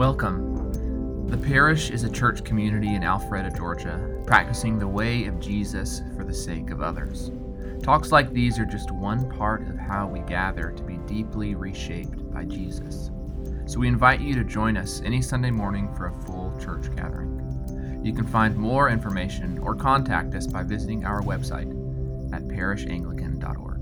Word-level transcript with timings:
Welcome. 0.00 1.26
The 1.26 1.36
parish 1.36 1.90
is 1.90 2.04
a 2.04 2.10
church 2.10 2.42
community 2.42 2.94
in 2.94 3.02
Alpharetta, 3.02 3.54
Georgia, 3.54 4.22
practicing 4.26 4.78
the 4.78 4.88
way 4.88 5.26
of 5.26 5.38
Jesus 5.38 6.00
for 6.16 6.24
the 6.24 6.32
sake 6.32 6.70
of 6.70 6.80
others. 6.80 7.30
Talks 7.82 8.10
like 8.10 8.32
these 8.32 8.58
are 8.58 8.64
just 8.64 8.90
one 8.90 9.28
part 9.28 9.68
of 9.68 9.76
how 9.76 10.06
we 10.06 10.20
gather 10.20 10.70
to 10.70 10.82
be 10.84 10.96
deeply 11.06 11.54
reshaped 11.54 12.32
by 12.32 12.46
Jesus. 12.46 13.10
So 13.66 13.78
we 13.78 13.88
invite 13.88 14.22
you 14.22 14.34
to 14.36 14.42
join 14.42 14.78
us 14.78 15.02
any 15.04 15.20
Sunday 15.20 15.50
morning 15.50 15.94
for 15.94 16.06
a 16.06 16.20
full 16.22 16.58
church 16.58 16.86
gathering. 16.96 18.00
You 18.02 18.14
can 18.14 18.26
find 18.26 18.56
more 18.56 18.88
information 18.88 19.58
or 19.58 19.74
contact 19.74 20.34
us 20.34 20.46
by 20.46 20.62
visiting 20.62 21.04
our 21.04 21.20
website 21.20 21.68
at 22.34 22.48
parishanglican.org 22.48 23.76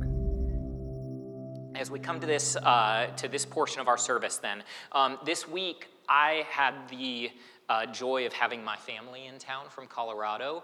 as 1.76 1.92
we 1.92 2.00
come 2.00 2.18
to 2.18 2.26
this 2.26 2.56
uh, 2.56 3.06
to 3.16 3.28
this 3.28 3.46
portion 3.46 3.80
of 3.80 3.86
our 3.86 3.96
service 3.96 4.38
then 4.38 4.64
um, 4.90 5.16
this 5.24 5.46
week 5.46 5.86
I 6.08 6.46
had 6.50 6.74
the 6.88 7.30
uh, 7.68 7.86
joy 7.86 8.26
of 8.26 8.32
having 8.32 8.64
my 8.64 8.76
family 8.76 9.26
in 9.26 9.38
town 9.38 9.66
from 9.68 9.86
Colorado. 9.86 10.62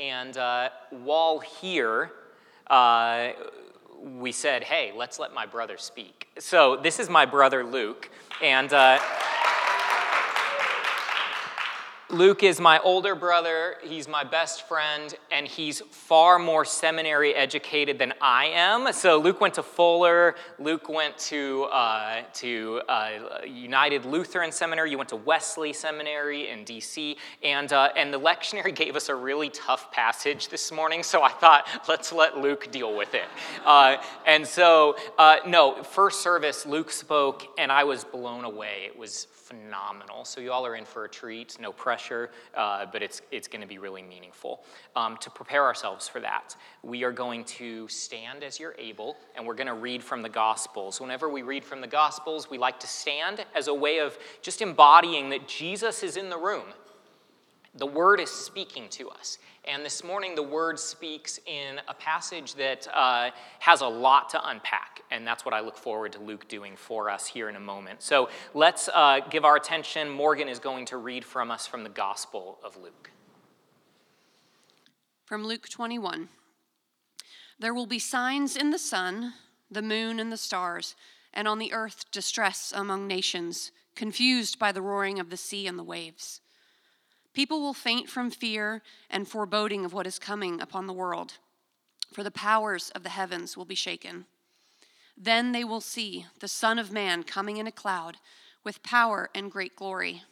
And 0.00 0.36
uh, 0.36 0.70
while 0.90 1.38
here, 1.38 2.12
uh, 2.68 3.30
we 4.02 4.32
said, 4.32 4.64
hey, 4.64 4.92
let's 4.96 5.18
let 5.18 5.34
my 5.34 5.46
brother 5.46 5.76
speak. 5.78 6.28
So 6.38 6.76
this 6.76 6.98
is 6.98 7.08
my 7.08 7.26
brother 7.26 7.64
Luke. 7.64 8.10
And. 8.42 8.72
Luke 12.10 12.44
is 12.44 12.60
my 12.60 12.78
older 12.84 13.16
brother, 13.16 13.74
he's 13.82 14.06
my 14.06 14.22
best 14.22 14.68
friend, 14.68 15.12
and 15.32 15.44
he's 15.44 15.80
far 15.90 16.38
more 16.38 16.64
seminary 16.64 17.34
educated 17.34 17.98
than 17.98 18.14
I 18.20 18.44
am. 18.44 18.92
So 18.92 19.18
Luke 19.18 19.40
went 19.40 19.54
to 19.54 19.64
Fuller, 19.64 20.36
Luke 20.60 20.88
went 20.88 21.18
to, 21.18 21.64
uh, 21.64 22.22
to 22.34 22.80
uh, 22.88 23.40
United 23.44 24.04
Lutheran 24.04 24.52
Seminary, 24.52 24.92
you 24.92 24.98
went 24.98 25.08
to 25.08 25.16
Wesley 25.16 25.72
Seminary 25.72 26.48
in 26.48 26.64
DC, 26.64 27.16
and, 27.42 27.72
uh, 27.72 27.88
and 27.96 28.14
the 28.14 28.20
lectionary 28.20 28.72
gave 28.72 28.94
us 28.94 29.08
a 29.08 29.14
really 29.14 29.48
tough 29.48 29.90
passage 29.90 30.48
this 30.48 30.70
morning, 30.70 31.02
so 31.02 31.24
I 31.24 31.30
thought, 31.30 31.66
let's 31.88 32.12
let 32.12 32.38
Luke 32.38 32.70
deal 32.70 32.96
with 32.96 33.14
it. 33.14 33.26
Uh, 33.64 33.96
and 34.24 34.46
so, 34.46 34.94
uh, 35.18 35.38
no, 35.44 35.82
first 35.82 36.22
service, 36.22 36.66
Luke 36.66 36.92
spoke, 36.92 37.48
and 37.58 37.72
I 37.72 37.82
was 37.82 38.04
blown 38.04 38.44
away. 38.44 38.84
It 38.86 38.96
was 38.96 39.26
phenomenal. 39.46 40.24
So 40.24 40.40
you 40.40 40.50
all 40.50 40.66
are 40.66 40.74
in 40.74 40.84
for 40.84 41.04
a 41.04 41.08
treat, 41.08 41.56
no 41.60 41.70
pressure, 41.70 41.95
uh, 42.56 42.86
but 42.92 43.02
it's, 43.02 43.22
it's 43.30 43.48
going 43.48 43.60
to 43.60 43.66
be 43.66 43.78
really 43.78 44.02
meaningful. 44.02 44.62
Um, 44.94 45.16
to 45.18 45.30
prepare 45.30 45.64
ourselves 45.64 46.08
for 46.08 46.20
that, 46.20 46.56
we 46.82 47.04
are 47.04 47.12
going 47.12 47.44
to 47.44 47.88
stand 47.88 48.42
as 48.42 48.60
you're 48.60 48.74
able, 48.78 49.16
and 49.34 49.46
we're 49.46 49.54
going 49.54 49.66
to 49.66 49.74
read 49.74 50.02
from 50.02 50.22
the 50.22 50.28
Gospels. 50.28 51.00
Whenever 51.00 51.28
we 51.28 51.42
read 51.42 51.64
from 51.64 51.80
the 51.80 51.86
Gospels, 51.86 52.50
we 52.50 52.58
like 52.58 52.80
to 52.80 52.86
stand 52.86 53.44
as 53.54 53.68
a 53.68 53.74
way 53.74 53.98
of 53.98 54.16
just 54.42 54.62
embodying 54.62 55.30
that 55.30 55.48
Jesus 55.48 56.02
is 56.02 56.16
in 56.16 56.30
the 56.30 56.38
room. 56.38 56.66
The 57.76 57.86
Word 57.86 58.20
is 58.20 58.30
speaking 58.30 58.88
to 58.90 59.10
us. 59.10 59.38
And 59.66 59.84
this 59.84 60.04
morning, 60.04 60.36
the 60.36 60.44
word 60.44 60.78
speaks 60.78 61.40
in 61.44 61.80
a 61.88 61.94
passage 61.94 62.54
that 62.54 62.86
uh, 62.94 63.30
has 63.58 63.80
a 63.80 63.86
lot 63.86 64.28
to 64.30 64.48
unpack. 64.48 65.02
And 65.10 65.26
that's 65.26 65.44
what 65.44 65.52
I 65.52 65.60
look 65.60 65.76
forward 65.76 66.12
to 66.12 66.20
Luke 66.20 66.46
doing 66.46 66.76
for 66.76 67.10
us 67.10 67.26
here 67.26 67.48
in 67.48 67.56
a 67.56 67.60
moment. 67.60 68.00
So 68.00 68.28
let's 68.54 68.88
uh, 68.94 69.20
give 69.28 69.44
our 69.44 69.56
attention. 69.56 70.08
Morgan 70.08 70.48
is 70.48 70.60
going 70.60 70.84
to 70.86 70.98
read 70.98 71.24
from 71.24 71.50
us 71.50 71.66
from 71.66 71.82
the 71.82 71.88
Gospel 71.88 72.58
of 72.62 72.76
Luke. 72.76 73.10
From 75.24 75.44
Luke 75.44 75.68
21 75.68 76.28
There 77.58 77.74
will 77.74 77.86
be 77.86 77.98
signs 77.98 78.56
in 78.56 78.70
the 78.70 78.78
sun, 78.78 79.32
the 79.68 79.82
moon, 79.82 80.20
and 80.20 80.30
the 80.30 80.36
stars, 80.36 80.94
and 81.34 81.48
on 81.48 81.58
the 81.58 81.72
earth 81.72 82.04
distress 82.12 82.72
among 82.74 83.08
nations, 83.08 83.72
confused 83.96 84.60
by 84.60 84.70
the 84.70 84.82
roaring 84.82 85.18
of 85.18 85.30
the 85.30 85.36
sea 85.36 85.66
and 85.66 85.76
the 85.76 85.82
waves. 85.82 86.40
People 87.36 87.60
will 87.60 87.74
faint 87.74 88.08
from 88.08 88.30
fear 88.30 88.80
and 89.10 89.28
foreboding 89.28 89.84
of 89.84 89.92
what 89.92 90.06
is 90.06 90.18
coming 90.18 90.58
upon 90.58 90.86
the 90.86 90.94
world, 90.94 91.34
for 92.10 92.24
the 92.24 92.30
powers 92.30 92.88
of 92.94 93.02
the 93.02 93.10
heavens 93.10 93.58
will 93.58 93.66
be 93.66 93.74
shaken. 93.74 94.24
Then 95.18 95.52
they 95.52 95.62
will 95.62 95.82
see 95.82 96.24
the 96.40 96.48
Son 96.48 96.78
of 96.78 96.90
Man 96.90 97.24
coming 97.24 97.58
in 97.58 97.66
a 97.66 97.72
cloud 97.72 98.16
with 98.64 98.82
power 98.82 99.28
and 99.34 99.52
great 99.52 99.76
glory. 99.76 100.22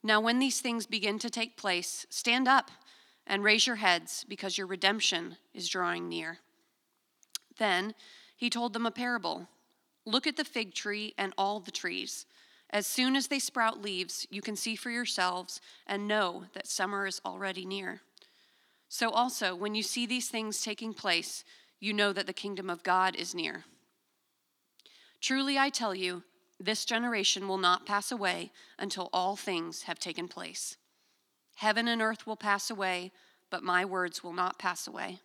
Now, 0.00 0.20
when 0.20 0.38
these 0.38 0.60
things 0.60 0.86
begin 0.86 1.18
to 1.18 1.28
take 1.28 1.56
place, 1.56 2.06
stand 2.08 2.46
up 2.46 2.70
and 3.26 3.42
raise 3.42 3.66
your 3.66 3.76
heads, 3.76 4.24
because 4.28 4.56
your 4.56 4.68
redemption 4.68 5.38
is 5.52 5.68
drawing 5.68 6.08
near. 6.08 6.38
Then 7.58 7.96
he 8.36 8.48
told 8.48 8.74
them 8.74 8.86
a 8.86 8.92
parable 8.92 9.48
Look 10.04 10.28
at 10.28 10.36
the 10.36 10.44
fig 10.44 10.72
tree 10.72 11.14
and 11.18 11.34
all 11.36 11.58
the 11.58 11.72
trees. 11.72 12.26
As 12.72 12.86
soon 12.86 13.16
as 13.16 13.26
they 13.26 13.38
sprout 13.38 13.82
leaves, 13.82 14.26
you 14.30 14.40
can 14.40 14.56
see 14.56 14.76
for 14.76 14.90
yourselves 14.90 15.60
and 15.86 16.08
know 16.08 16.44
that 16.54 16.66
summer 16.66 17.06
is 17.06 17.20
already 17.24 17.66
near. 17.66 18.00
So, 18.88 19.10
also, 19.10 19.54
when 19.54 19.74
you 19.74 19.82
see 19.82 20.06
these 20.06 20.28
things 20.28 20.62
taking 20.62 20.94
place, 20.94 21.44
you 21.80 21.92
know 21.92 22.12
that 22.12 22.26
the 22.26 22.32
kingdom 22.32 22.70
of 22.70 22.82
God 22.82 23.14
is 23.16 23.34
near. 23.34 23.64
Truly, 25.20 25.58
I 25.58 25.68
tell 25.68 25.94
you, 25.94 26.22
this 26.58 26.84
generation 26.84 27.46
will 27.46 27.58
not 27.58 27.86
pass 27.86 28.10
away 28.10 28.52
until 28.78 29.10
all 29.12 29.36
things 29.36 29.82
have 29.82 29.98
taken 29.98 30.28
place. 30.28 30.76
Heaven 31.56 31.88
and 31.88 32.00
earth 32.00 32.26
will 32.26 32.36
pass 32.36 32.70
away, 32.70 33.12
but 33.50 33.62
my 33.62 33.84
words 33.84 34.24
will 34.24 34.32
not 34.32 34.58
pass 34.58 34.86
away. 34.86 35.18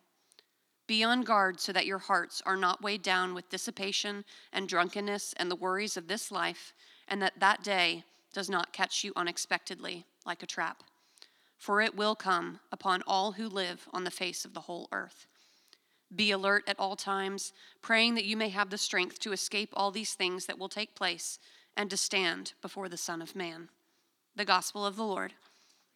Be 0.86 1.04
on 1.04 1.22
guard 1.22 1.60
so 1.60 1.72
that 1.72 1.86
your 1.86 1.98
hearts 1.98 2.42
are 2.44 2.56
not 2.56 2.82
weighed 2.82 3.02
down 3.02 3.34
with 3.34 3.50
dissipation 3.50 4.24
and 4.52 4.68
drunkenness 4.68 5.34
and 5.36 5.50
the 5.50 5.56
worries 5.56 5.96
of 5.96 6.08
this 6.08 6.30
life 6.30 6.72
and 7.08 7.20
that 7.22 7.40
that 7.40 7.62
day 7.62 8.04
does 8.32 8.48
not 8.48 8.72
catch 8.72 9.04
you 9.04 9.12
unexpectedly 9.16 10.04
like 10.26 10.42
a 10.42 10.46
trap. 10.46 10.82
For 11.58 11.80
it 11.80 11.96
will 11.96 12.14
come 12.14 12.60
upon 12.70 13.02
all 13.06 13.32
who 13.32 13.48
live 13.48 13.88
on 13.92 14.04
the 14.04 14.10
face 14.10 14.44
of 14.44 14.54
the 14.54 14.60
whole 14.60 14.88
earth. 14.92 15.26
Be 16.14 16.30
alert 16.30 16.64
at 16.66 16.78
all 16.78 16.96
times, 16.96 17.52
praying 17.82 18.14
that 18.14 18.24
you 18.24 18.36
may 18.36 18.48
have 18.48 18.70
the 18.70 18.78
strength 18.78 19.18
to 19.20 19.32
escape 19.32 19.70
all 19.72 19.90
these 19.90 20.14
things 20.14 20.46
that 20.46 20.58
will 20.58 20.68
take 20.68 20.94
place 20.94 21.38
and 21.76 21.90
to 21.90 21.96
stand 21.96 22.54
before 22.62 22.88
the 22.88 22.96
Son 22.96 23.20
of 23.20 23.36
Man. 23.36 23.68
The 24.36 24.44
Gospel 24.44 24.86
of 24.86 24.96
the 24.96 25.04
Lord. 25.04 25.34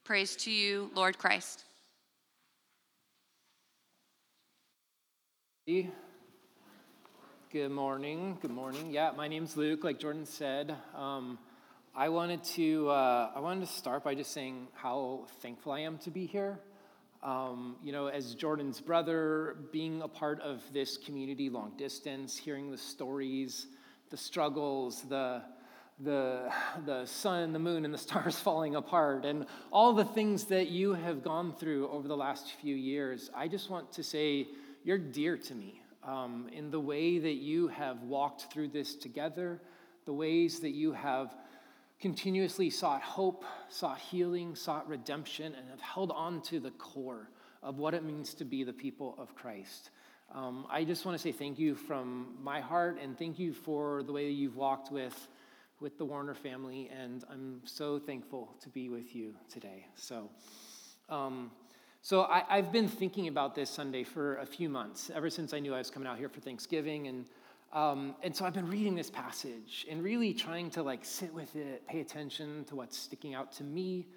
Praise 0.04 0.36
to 0.36 0.50
you, 0.50 0.90
Lord 0.94 1.16
Christ. 1.16 1.64
Good 7.52 7.70
morning. 7.70 8.38
Good 8.40 8.50
morning. 8.50 8.92
Yeah, 8.92 9.10
my 9.14 9.28
name's 9.28 9.58
Luke. 9.58 9.84
Like 9.84 9.98
Jordan 9.98 10.24
said, 10.24 10.74
um, 10.96 11.38
I 11.94 12.08
wanted 12.08 12.42
to 12.44 12.88
uh, 12.88 13.30
I 13.36 13.40
wanted 13.40 13.66
to 13.66 13.72
start 13.74 14.02
by 14.04 14.14
just 14.14 14.32
saying 14.32 14.68
how 14.72 15.26
thankful 15.42 15.72
I 15.72 15.80
am 15.80 15.98
to 15.98 16.10
be 16.10 16.24
here. 16.24 16.58
Um, 17.22 17.76
you 17.84 17.92
know, 17.92 18.06
as 18.06 18.34
Jordan's 18.34 18.80
brother, 18.80 19.56
being 19.70 20.00
a 20.00 20.08
part 20.08 20.40
of 20.40 20.62
this 20.72 20.96
community 20.96 21.50
long 21.50 21.72
distance, 21.76 22.38
hearing 22.38 22.70
the 22.70 22.78
stories, 22.78 23.66
the 24.08 24.16
struggles, 24.16 25.02
the 25.02 25.42
the 26.00 26.50
the 26.86 27.04
sun, 27.04 27.52
the 27.52 27.58
moon, 27.58 27.84
and 27.84 27.92
the 27.92 27.98
stars 28.08 28.40
falling 28.40 28.76
apart, 28.76 29.26
and 29.26 29.44
all 29.70 29.92
the 29.92 30.06
things 30.06 30.44
that 30.44 30.68
you 30.68 30.94
have 30.94 31.22
gone 31.22 31.52
through 31.52 31.90
over 31.90 32.08
the 32.08 32.16
last 32.16 32.50
few 32.62 32.74
years, 32.74 33.30
I 33.36 33.46
just 33.46 33.68
want 33.68 33.92
to 33.92 34.02
say 34.02 34.48
you're 34.84 34.96
dear 34.96 35.36
to 35.36 35.54
me 35.54 35.81
um, 36.04 36.48
in 36.52 36.70
the 36.70 36.80
way 36.80 37.18
that 37.18 37.34
you 37.34 37.68
have 37.68 38.02
walked 38.02 38.52
through 38.52 38.68
this 38.68 38.96
together, 38.96 39.60
the 40.04 40.12
ways 40.12 40.60
that 40.60 40.70
you 40.70 40.92
have 40.92 41.34
continuously 42.00 42.68
sought 42.68 43.02
hope, 43.02 43.44
sought 43.68 43.98
healing, 43.98 44.56
sought 44.56 44.88
redemption, 44.88 45.54
and 45.54 45.68
have 45.70 45.80
held 45.80 46.10
on 46.10 46.42
to 46.42 46.58
the 46.58 46.72
core 46.72 47.30
of 47.62 47.78
what 47.78 47.94
it 47.94 48.02
means 48.02 48.34
to 48.34 48.44
be 48.44 48.64
the 48.64 48.72
people 48.72 49.14
of 49.18 49.34
Christ. 49.36 49.90
Um, 50.34 50.66
I 50.70 50.82
just 50.82 51.04
want 51.04 51.16
to 51.16 51.22
say 51.22 51.30
thank 51.30 51.58
you 51.58 51.74
from 51.74 52.38
my 52.42 52.60
heart 52.60 52.98
and 53.00 53.16
thank 53.16 53.38
you 53.38 53.52
for 53.52 54.02
the 54.02 54.12
way 54.12 54.26
that 54.26 54.32
you've 54.32 54.56
walked 54.56 54.90
with, 54.90 55.28
with 55.78 55.98
the 55.98 56.04
Warner 56.04 56.34
family. 56.34 56.90
And 56.92 57.22
I'm 57.30 57.60
so 57.64 57.98
thankful 57.98 58.56
to 58.62 58.68
be 58.68 58.88
with 58.88 59.14
you 59.14 59.34
today. 59.48 59.86
So, 59.94 60.30
um, 61.08 61.50
so 62.04 62.24
I, 62.24 62.56
have 62.56 62.72
been 62.72 62.88
thinking 62.88 63.28
about 63.28 63.54
this 63.54 63.70
Sunday 63.70 64.02
for 64.02 64.38
a 64.38 64.44
few 64.44 64.68
months, 64.68 65.08
ever 65.14 65.30
since 65.30 65.54
I 65.54 65.60
knew 65.60 65.72
I 65.72 65.78
was 65.78 65.88
coming 65.88 66.08
out 66.08 66.18
here 66.18 66.28
for 66.28 66.40
Thanksgiving. 66.40 67.06
And, 67.06 67.26
um, 67.72 68.16
and 68.24 68.34
so 68.34 68.44
I've 68.44 68.54
been 68.54 68.68
reading 68.68 68.96
this 68.96 69.08
passage 69.08 69.86
and 69.88 70.02
really 70.02 70.34
trying 70.34 70.68
to 70.70 70.82
like 70.82 71.04
sit 71.04 71.32
with 71.32 71.54
it, 71.54 71.86
pay 71.86 72.00
attention 72.00 72.64
to 72.64 72.74
what's 72.74 72.98
sticking 72.98 73.34
out 73.34 73.52
to 73.52 73.62
me, 73.62 74.08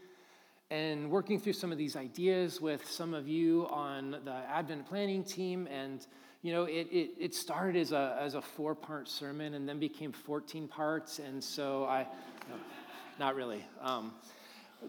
and 0.72 1.12
working 1.12 1.40
through 1.40 1.54
some 1.54 1.72
of 1.72 1.78
these 1.78 1.96
ideas 1.96 2.60
with 2.60 2.90
some 2.90 3.14
of 3.14 3.28
you 3.28 3.68
on 3.70 4.18
the 4.26 4.34
Advent 4.50 4.88
planning 4.88 5.24
team. 5.24 5.68
And, 5.68 6.08
you 6.42 6.54
know, 6.54 6.64
it, 6.64 6.88
it, 6.92 7.12
it 7.20 7.36
started 7.36 7.76
as 7.80 7.92
a, 7.92 8.18
as 8.20 8.34
a 8.34 8.42
four 8.42 8.74
part 8.74 9.08
sermon 9.08 9.54
and 9.54 9.70
then 9.70 9.78
became 9.78 10.12
14 10.12 10.68
parts. 10.68 11.20
And 11.20 11.44
so 11.44 11.86
I, 11.86 12.08
no, 12.50 12.56
not 13.20 13.36
really. 13.36 13.64
Um, 13.80 14.12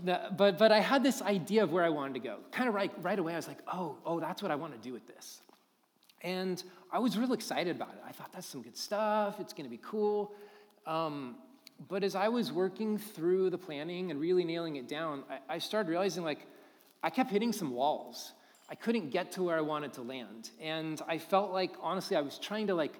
but, 0.04 0.58
but 0.58 0.72
I 0.72 0.80
had 0.80 1.02
this 1.02 1.22
idea 1.22 1.62
of 1.62 1.72
where 1.72 1.84
I 1.84 1.88
wanted 1.88 2.14
to 2.14 2.20
go. 2.20 2.38
Kind 2.50 2.68
of 2.68 2.74
right, 2.74 2.92
right 3.02 3.18
away, 3.18 3.32
I 3.32 3.36
was 3.36 3.48
like, 3.48 3.58
oh, 3.72 3.96
oh, 4.04 4.20
that's 4.20 4.42
what 4.42 4.50
I 4.50 4.54
want 4.54 4.72
to 4.72 4.78
do 4.78 4.92
with 4.92 5.06
this. 5.06 5.40
And 6.22 6.62
I 6.92 6.98
was 6.98 7.16
real 7.16 7.32
excited 7.32 7.74
about 7.76 7.90
it. 7.90 8.02
I 8.06 8.12
thought 8.12 8.32
that's 8.32 8.46
some 8.46 8.62
good 8.62 8.76
stuff. 8.76 9.38
It's 9.40 9.52
going 9.52 9.64
to 9.64 9.70
be 9.70 9.80
cool. 9.82 10.32
Um, 10.86 11.36
but 11.88 12.02
as 12.02 12.14
I 12.14 12.28
was 12.28 12.52
working 12.52 12.98
through 12.98 13.50
the 13.50 13.58
planning 13.58 14.10
and 14.10 14.20
really 14.20 14.44
nailing 14.44 14.76
it 14.76 14.88
down, 14.88 15.24
I, 15.30 15.54
I 15.54 15.58
started 15.58 15.90
realizing 15.90 16.24
like 16.24 16.46
I 17.02 17.10
kept 17.10 17.30
hitting 17.30 17.52
some 17.52 17.70
walls. 17.70 18.32
I 18.68 18.74
couldn't 18.74 19.10
get 19.10 19.32
to 19.32 19.42
where 19.44 19.56
I 19.56 19.60
wanted 19.60 19.92
to 19.94 20.02
land. 20.02 20.50
And 20.60 21.00
I 21.06 21.18
felt 21.18 21.52
like, 21.52 21.72
honestly, 21.80 22.16
I 22.16 22.20
was 22.20 22.38
trying 22.38 22.66
to 22.68 22.74
like 22.74 22.94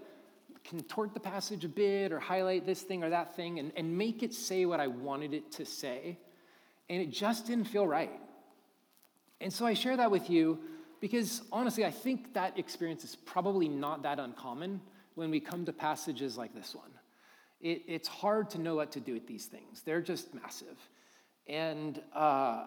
contort 0.65 1.15
the 1.15 1.21
passage 1.21 1.65
a 1.65 1.69
bit 1.69 2.13
or 2.13 2.21
highlight 2.21 2.67
this 2.67 2.83
thing 2.83 3.03
or 3.03 3.11
that 3.11 3.35
thing 3.35 3.59
and, 3.59 3.73
and 3.77 3.97
make 3.97 4.23
it 4.23 4.35
say 4.35 4.67
what 4.67 4.81
I 4.81 4.87
wanted 4.87 5.33
it 5.35 5.51
to 5.53 5.65
say. 5.65 6.19
And 6.89 7.03
it 7.03 7.11
just 7.11 7.47
didn't 7.47 7.65
feel 7.65 7.87
right. 7.87 8.13
And 9.41 9.53
so 9.53 9.67
I 9.67 9.75
share 9.75 9.97
that 9.97 10.11
with 10.11 10.31
you 10.31 10.59
because 11.01 11.43
honestly, 11.53 11.85
I 11.85 11.91
think 11.91 12.33
that 12.35 12.59
experience 12.59 13.05
is 13.05 13.17
probably 13.17 13.69
not 13.69 14.03
that 14.03 14.19
uncommon 14.19 14.81
when 15.15 15.31
we 15.31 15.41
come 15.41 15.65
to 15.65 15.73
passages 15.73 16.37
like 16.37 16.55
this 16.55 16.75
one. 16.75 16.91
It, 17.61 17.83
it's 17.87 18.09
hard 18.09 18.51
to 18.51 18.59
know 18.59 18.77
what 18.77 18.93
to 18.93 19.01
do 19.01 19.15
with 19.15 19.27
these 19.27 19.47
things, 19.47 19.83
they're 19.83 20.03
just 20.03 20.35
massive. 20.35 20.77
And 21.49 22.03
uh, 22.13 22.65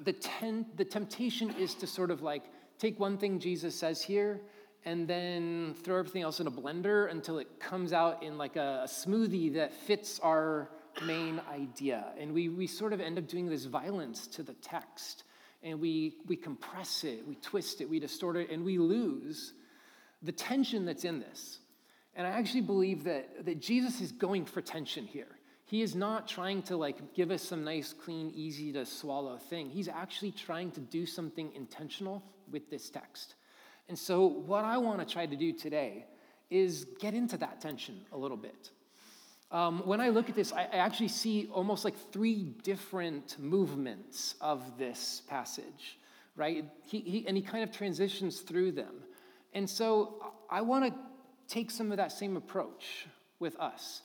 the, 0.00 0.12
ten, 0.12 0.66
the 0.76 0.84
temptation 0.84 1.54
is 1.58 1.74
to 1.76 1.86
sort 1.86 2.10
of 2.10 2.22
like 2.22 2.42
take 2.78 2.98
one 2.98 3.18
thing 3.18 3.38
Jesus 3.38 3.74
says 3.74 4.02
here 4.02 4.40
and 4.84 5.06
then 5.08 5.74
throw 5.82 5.98
everything 5.98 6.22
else 6.22 6.40
in 6.40 6.46
a 6.46 6.50
blender 6.50 7.10
until 7.10 7.38
it 7.38 7.60
comes 7.60 7.92
out 7.92 8.22
in 8.22 8.36
like 8.36 8.56
a, 8.56 8.82
a 8.84 8.88
smoothie 8.88 9.54
that 9.54 9.72
fits 9.72 10.18
our 10.20 10.68
main 11.02 11.40
idea. 11.52 12.04
And 12.18 12.32
we, 12.32 12.48
we 12.48 12.66
sort 12.66 12.92
of 12.92 13.00
end 13.00 13.18
up 13.18 13.26
doing 13.28 13.48
this 13.48 13.64
violence 13.64 14.26
to 14.28 14.42
the 14.42 14.54
text. 14.54 15.24
And 15.62 15.80
we, 15.80 16.16
we 16.26 16.36
compress 16.36 17.04
it, 17.04 17.26
we 17.26 17.36
twist 17.36 17.80
it, 17.80 17.88
we 17.88 17.98
distort 17.98 18.36
it, 18.36 18.50
and 18.50 18.64
we 18.64 18.78
lose 18.78 19.54
the 20.22 20.32
tension 20.32 20.84
that's 20.84 21.04
in 21.04 21.20
this. 21.20 21.58
And 22.16 22.26
I 22.26 22.30
actually 22.30 22.60
believe 22.60 23.04
that, 23.04 23.44
that 23.46 23.60
Jesus 23.60 24.00
is 24.00 24.12
going 24.12 24.44
for 24.44 24.60
tension 24.60 25.06
here. 25.06 25.38
He 25.66 25.82
is 25.82 25.94
not 25.94 26.28
trying 26.28 26.62
to 26.64 26.76
like 26.76 27.14
give 27.14 27.30
us 27.30 27.42
some 27.42 27.64
nice, 27.64 27.92
clean, 27.92 28.30
easy 28.34 28.72
to 28.72 28.84
swallow 28.84 29.38
thing. 29.38 29.70
He's 29.70 29.88
actually 29.88 30.32
trying 30.32 30.70
to 30.72 30.80
do 30.80 31.06
something 31.06 31.50
intentional 31.54 32.22
with 32.50 32.70
this 32.70 32.90
text. 32.90 33.34
And 33.88 33.98
so, 33.98 34.26
what 34.26 34.64
I 34.64 34.78
want 34.78 35.00
to 35.00 35.12
try 35.12 35.26
to 35.26 35.36
do 35.36 35.52
today 35.52 36.06
is 36.50 36.86
get 37.00 37.14
into 37.14 37.36
that 37.38 37.60
tension 37.60 38.00
a 38.12 38.16
little 38.16 38.36
bit. 38.36 38.70
Um, 39.50 39.86
when 39.86 40.00
I 40.00 40.08
look 40.08 40.28
at 40.28 40.34
this, 40.34 40.52
I, 40.52 40.64
actually 40.64 41.08
see 41.08 41.48
almost 41.52 41.84
like 41.84 41.94
three 42.12 42.54
different 42.62 43.36
movements 43.38 44.34
of 44.40 44.78
this 44.78 45.22
passage, 45.28 45.98
right? 46.34 46.64
He, 46.86 47.00
he, 47.00 47.24
and 47.28 47.36
he 47.36 47.42
kind 47.42 47.62
of 47.62 47.70
transitions 47.70 48.40
through 48.40 48.72
them. 48.72 48.94
And 49.52 49.68
so, 49.70 50.32
I 50.50 50.62
want 50.62 50.92
to 50.92 50.98
take 51.46 51.70
some 51.70 51.90
of 51.92 51.98
that 51.98 52.10
same 52.10 52.36
approach 52.36 53.06
with 53.38 53.58
us 53.60 54.02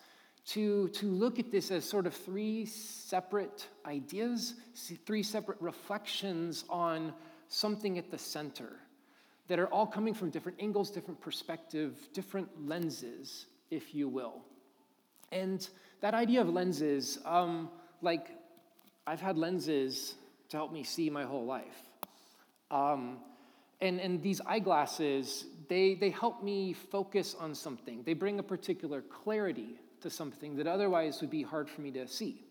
to, 0.47 0.87
to 0.89 1.05
look 1.07 1.39
at 1.39 1.51
this 1.51 1.71
as 1.71 1.85
sort 1.85 2.07
of 2.07 2.13
three 2.13 2.65
separate 2.65 3.67
ideas, 3.85 4.55
three 5.05 5.23
separate 5.23 5.61
reflections 5.61 6.65
on 6.69 7.13
something 7.47 7.97
at 7.97 8.09
the 8.09 8.17
center 8.17 8.79
that 9.47 9.59
are 9.59 9.67
all 9.67 9.85
coming 9.85 10.13
from 10.13 10.29
different 10.29 10.59
angles, 10.61 10.89
different 10.89 11.19
perspective, 11.19 11.97
different 12.13 12.49
lenses, 12.67 13.47
if 13.71 13.93
you 13.93 14.07
will. 14.07 14.41
And 15.31 15.67
that 16.01 16.13
idea 16.13 16.41
of 16.41 16.49
lenses, 16.49 17.19
um, 17.25 17.69
like 18.01 18.27
I've 19.05 19.21
had 19.21 19.37
lenses 19.37 20.15
to 20.49 20.57
help 20.57 20.71
me 20.71 20.83
see 20.83 21.09
my 21.09 21.23
whole 21.23 21.45
life. 21.45 21.83
Um, 22.71 23.17
and, 23.81 23.99
and 23.99 24.21
these 24.21 24.41
eyeglasses, 24.45 25.45
they, 25.67 25.95
they 25.95 26.09
help 26.09 26.43
me 26.43 26.73
focus 26.73 27.35
on 27.39 27.55
something. 27.55 28.03
They 28.03 28.13
bring 28.13 28.39
a 28.39 28.43
particular 28.43 29.01
clarity 29.01 29.79
to 30.01 30.09
something 30.09 30.55
that 30.57 30.67
otherwise 30.67 31.21
would 31.21 31.29
be 31.29 31.43
hard 31.43 31.69
for 31.69 31.81
me 31.81 31.91
to 31.91 32.07
see. 32.07 32.43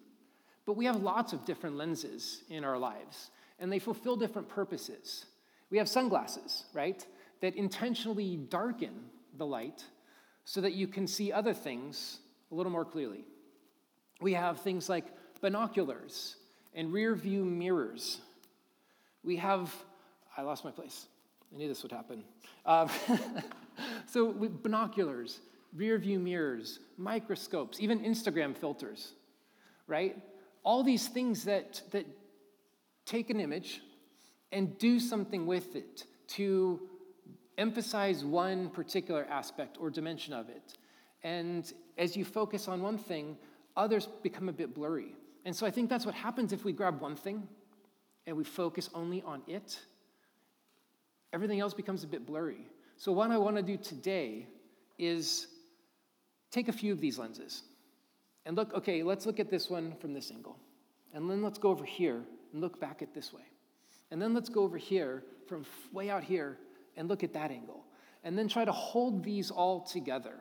But 0.66 0.76
we 0.76 0.84
have 0.84 0.96
lots 0.96 1.32
of 1.32 1.44
different 1.44 1.76
lenses 1.76 2.42
in 2.50 2.64
our 2.64 2.78
lives, 2.78 3.30
and 3.58 3.72
they 3.72 3.78
fulfill 3.78 4.16
different 4.16 4.48
purposes. 4.48 5.26
We 5.70 5.78
have 5.78 5.88
sunglasses, 5.88 6.64
right, 6.74 7.04
that 7.40 7.56
intentionally 7.56 8.36
darken 8.36 8.92
the 9.36 9.46
light 9.46 9.84
so 10.44 10.60
that 10.60 10.72
you 10.72 10.86
can 10.86 11.06
see 11.06 11.32
other 11.32 11.54
things 11.54 12.18
a 12.50 12.54
little 12.54 12.72
more 12.72 12.84
clearly. 12.84 13.24
We 14.20 14.34
have 14.34 14.60
things 14.60 14.88
like 14.88 15.06
binoculars 15.40 16.36
and 16.74 16.92
rear 16.92 17.14
view 17.14 17.44
mirrors. 17.44 18.18
We 19.22 19.36
have, 19.36 19.74
I 20.36 20.42
lost 20.42 20.64
my 20.64 20.70
place. 20.70 21.06
I 21.52 21.56
knew 21.56 21.68
this 21.68 21.82
would 21.82 21.92
happen. 21.92 22.24
Um, 22.66 22.88
so, 24.06 24.32
binoculars, 24.32 25.40
rear 25.74 25.98
view 25.98 26.18
mirrors, 26.18 26.80
microscopes, 26.96 27.80
even 27.80 28.00
Instagram 28.00 28.56
filters, 28.56 29.12
right? 29.86 30.16
All 30.62 30.82
these 30.82 31.08
things 31.08 31.44
that, 31.44 31.82
that 31.92 32.06
take 33.06 33.30
an 33.30 33.40
image 33.40 33.80
and 34.52 34.76
do 34.78 34.98
something 34.98 35.46
with 35.46 35.76
it 35.76 36.04
to 36.28 36.80
emphasize 37.56 38.24
one 38.24 38.70
particular 38.70 39.26
aspect 39.30 39.76
or 39.80 39.90
dimension 39.90 40.32
of 40.32 40.48
it. 40.48 40.77
And 41.22 41.70
as 41.96 42.16
you 42.16 42.24
focus 42.24 42.68
on 42.68 42.82
one 42.82 42.98
thing, 42.98 43.36
others 43.76 44.08
become 44.22 44.48
a 44.48 44.52
bit 44.52 44.74
blurry. 44.74 45.14
And 45.44 45.54
so 45.54 45.66
I 45.66 45.70
think 45.70 45.88
that's 45.88 46.06
what 46.06 46.14
happens 46.14 46.52
if 46.52 46.64
we 46.64 46.72
grab 46.72 47.00
one 47.00 47.16
thing 47.16 47.46
and 48.26 48.36
we 48.36 48.44
focus 48.44 48.90
only 48.94 49.22
on 49.22 49.42
it. 49.46 49.80
Everything 51.32 51.60
else 51.60 51.74
becomes 51.74 52.04
a 52.04 52.06
bit 52.06 52.26
blurry. 52.26 52.66
So, 52.96 53.12
what 53.12 53.30
I 53.30 53.38
want 53.38 53.56
to 53.56 53.62
do 53.62 53.76
today 53.76 54.46
is 54.98 55.46
take 56.50 56.68
a 56.68 56.72
few 56.72 56.92
of 56.92 57.00
these 57.00 57.18
lenses 57.18 57.62
and 58.44 58.56
look, 58.56 58.74
okay, 58.74 59.02
let's 59.02 59.26
look 59.26 59.38
at 59.38 59.50
this 59.50 59.70
one 59.70 59.94
from 60.00 60.12
this 60.12 60.30
angle. 60.30 60.58
And 61.14 61.30
then 61.30 61.42
let's 61.42 61.58
go 61.58 61.70
over 61.70 61.84
here 61.84 62.22
and 62.52 62.60
look 62.60 62.80
back 62.80 63.02
at 63.02 63.14
this 63.14 63.32
way. 63.32 63.42
And 64.10 64.20
then 64.20 64.34
let's 64.34 64.48
go 64.48 64.62
over 64.62 64.78
here 64.78 65.22
from 65.46 65.64
way 65.92 66.10
out 66.10 66.24
here 66.24 66.58
and 66.96 67.08
look 67.08 67.22
at 67.22 67.32
that 67.34 67.50
angle. 67.50 67.84
And 68.24 68.36
then 68.36 68.48
try 68.48 68.64
to 68.64 68.72
hold 68.72 69.22
these 69.22 69.50
all 69.50 69.80
together 69.80 70.34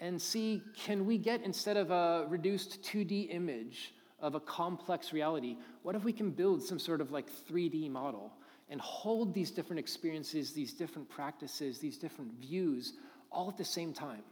and 0.00 0.20
see 0.20 0.62
can 0.76 1.06
we 1.06 1.18
get, 1.18 1.42
instead 1.42 1.76
of 1.76 1.90
a 1.90 2.26
reduced 2.28 2.82
2D 2.82 3.34
image 3.34 3.94
of 4.20 4.34
a 4.34 4.40
complex 4.40 5.12
reality, 5.12 5.56
what 5.82 5.94
if 5.94 6.04
we 6.04 6.12
can 6.12 6.30
build 6.30 6.62
some 6.62 6.78
sort 6.78 7.00
of 7.00 7.12
like 7.12 7.26
3D 7.48 7.90
model 7.90 8.32
and 8.70 8.80
hold 8.80 9.34
these 9.34 9.50
different 9.50 9.80
experiences, 9.80 10.52
these 10.52 10.72
different 10.72 11.08
practices, 11.08 11.78
these 11.78 11.98
different 11.98 12.32
views 12.40 12.94
all 13.30 13.48
at 13.48 13.56
the 13.56 13.64
same 13.64 13.92
time? 13.92 14.22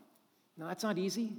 Now, 0.57 0.69
that's 0.69 0.85
not 0.85 0.99
easy 0.99 1.33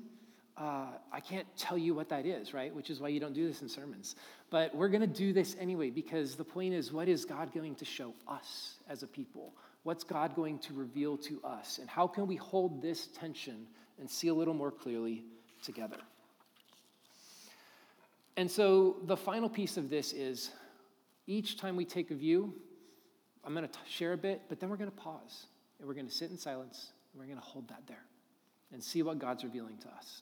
uh, 0.56 0.86
I 1.12 1.19
can't 1.19 1.48
tell 1.58 1.78
you 1.78 1.96
what 1.96 2.10
that 2.10 2.26
is, 2.26 2.54
right? 2.54 2.74
Which 2.74 2.90
is 2.90 3.00
why 3.00 3.07
you 3.07 3.19
don't 3.19 3.33
do 3.33 3.47
this 3.47 3.62
in 3.62 3.69
sermons. 3.69 4.16
But 4.50 4.74
we're 4.76 4.90
going 4.90 5.02
to 5.02 5.07
do 5.07 5.33
this 5.33 5.56
anyway 5.59 5.90
because 5.90 6.36
the 6.36 6.44
point 6.44 6.74
is 6.74 6.94
what 6.94 7.07
is 7.07 7.26
God 7.26 7.54
going 7.54 7.76
to 7.76 7.86
show 7.86 8.14
us 8.28 8.76
as 8.88 9.02
a 9.02 9.07
people? 9.07 9.54
What's 9.81 10.04
God 10.04 10.36
going 10.36 10.59
to 10.59 10.74
reveal 10.74 11.18
to 11.18 11.42
us? 11.44 11.80
And 11.80 11.90
how 11.90 12.07
can 12.07 12.28
we 12.28 12.36
hold 12.36 12.81
this 12.81 13.07
tension 13.07 13.66
and 14.04 14.12
see 14.12 14.28
a 14.28 14.33
little 14.33 14.54
more 14.54 14.69
clearly 14.69 15.24
together? 15.64 15.95
And 18.36 18.52
so 18.52 18.98
the 19.06 19.16
final 19.16 19.48
piece 19.48 19.78
of 19.78 19.90
this 19.90 20.12
is 20.12 20.52
each 21.26 21.57
time 21.57 21.78
we 21.78 21.86
take 21.86 22.12
a 22.12 22.16
view, 22.16 22.54
I'm 23.45 23.54
going 23.54 23.66
to 23.66 23.74
share 23.88 24.12
a 24.12 24.18
bit, 24.18 24.42
but 24.50 24.60
then 24.60 24.69
we're 24.69 24.76
going 24.76 24.92
to 24.92 24.98
pause 24.98 25.45
and 25.80 25.88
we're 25.88 25.94
going 25.94 26.06
to 26.06 26.14
sit 26.14 26.31
in 26.31 26.38
silence 26.38 26.92
and 27.14 27.22
we're 27.22 27.28
going 27.28 27.40
to 27.40 27.45
hold 27.45 27.69
that 27.69 27.83
there 27.88 28.04
and 28.74 28.83
see 28.83 29.04
what 29.04 29.19
God's 29.19 29.45
revealing 29.45 29.78
to 29.78 29.88
us. 29.88 30.22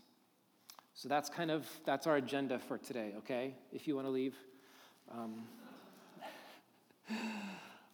So 0.94 1.10
that's 1.10 1.28
kind 1.28 1.50
of 1.50 1.66
that's 1.84 2.06
our 2.06 2.18
agenda 2.18 2.60
for 2.60 2.78
today. 2.78 3.14
Okay, 3.18 3.56
if 3.74 3.88
you 3.88 3.96
want 3.96 4.06
to 4.06 4.12
leave. 4.12 4.36
Um, 5.12 5.42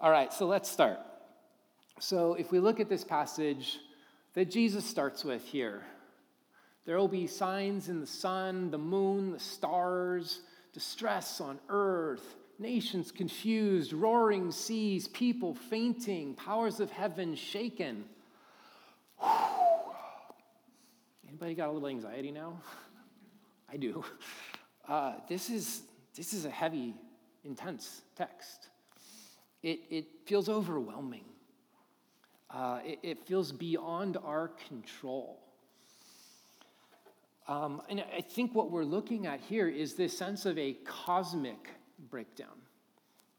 all 0.01 0.12
right, 0.12 0.34
so 0.34 0.48
let's 0.48 0.70
start. 0.70 1.00
So 1.98 2.34
if 2.34 2.51
we 2.51 2.60
look 2.60 2.82
at 2.82 2.89
this 2.89 3.06
passage 3.06 3.79
that 4.38 4.51
Jesus 4.51 4.86
starts 4.86 5.24
with 5.24 5.44
here, 5.44 5.82
there 6.86 6.96
will 6.96 7.08
be 7.08 7.25
signs 7.25 7.89
in 7.89 8.00
the 8.00 8.06
sun, 8.06 8.70
the 8.70 8.77
moon, 8.77 9.32
the 9.32 9.39
stars, 9.39 10.41
distress 10.74 11.41
on 11.41 11.58
earth, 11.70 12.36
nations 12.60 13.12
confused, 13.12 13.94
roaring 13.94 14.51
seas, 14.51 15.08
people 15.08 15.56
fainting, 15.56 16.36
powers 16.36 16.79
of 16.79 16.91
heaven 16.91 17.34
shaken. 17.34 18.06
Anybody 21.27 21.56
got 21.56 21.70
a 21.70 21.72
little 21.72 21.88
anxiety 21.88 22.29
now? 22.29 22.62
I 23.74 23.77
do. 23.77 24.06
Uh, 24.88 25.13
this, 25.27 25.50
is, 25.50 25.82
this 26.15 26.34
is 26.34 26.46
a 26.46 26.51
heavy, 26.51 26.94
intense 27.44 28.03
text. 28.15 28.67
It, 29.63 29.79
it 29.89 30.06
feels 30.27 30.48
overwhelming, 30.48 31.25
uh, 32.50 32.80
it, 32.86 33.00
it, 33.04 33.27
feels 33.27 33.51
beyond 33.51 34.18
our 34.24 34.50
control. 34.68 35.39
Um, 37.48 37.82
and 37.89 38.04
I 38.16 38.22
think 38.22 38.56
what 38.56 38.72
we're 38.72 38.84
looking 38.84 39.25
at 39.25 39.39
here 39.42 39.68
is 39.68 39.96
this 39.96 40.18
sense 40.18 40.46
of 40.46 40.58
a 40.58 40.74
cosmic 40.86 41.70
breakdown. 42.10 42.58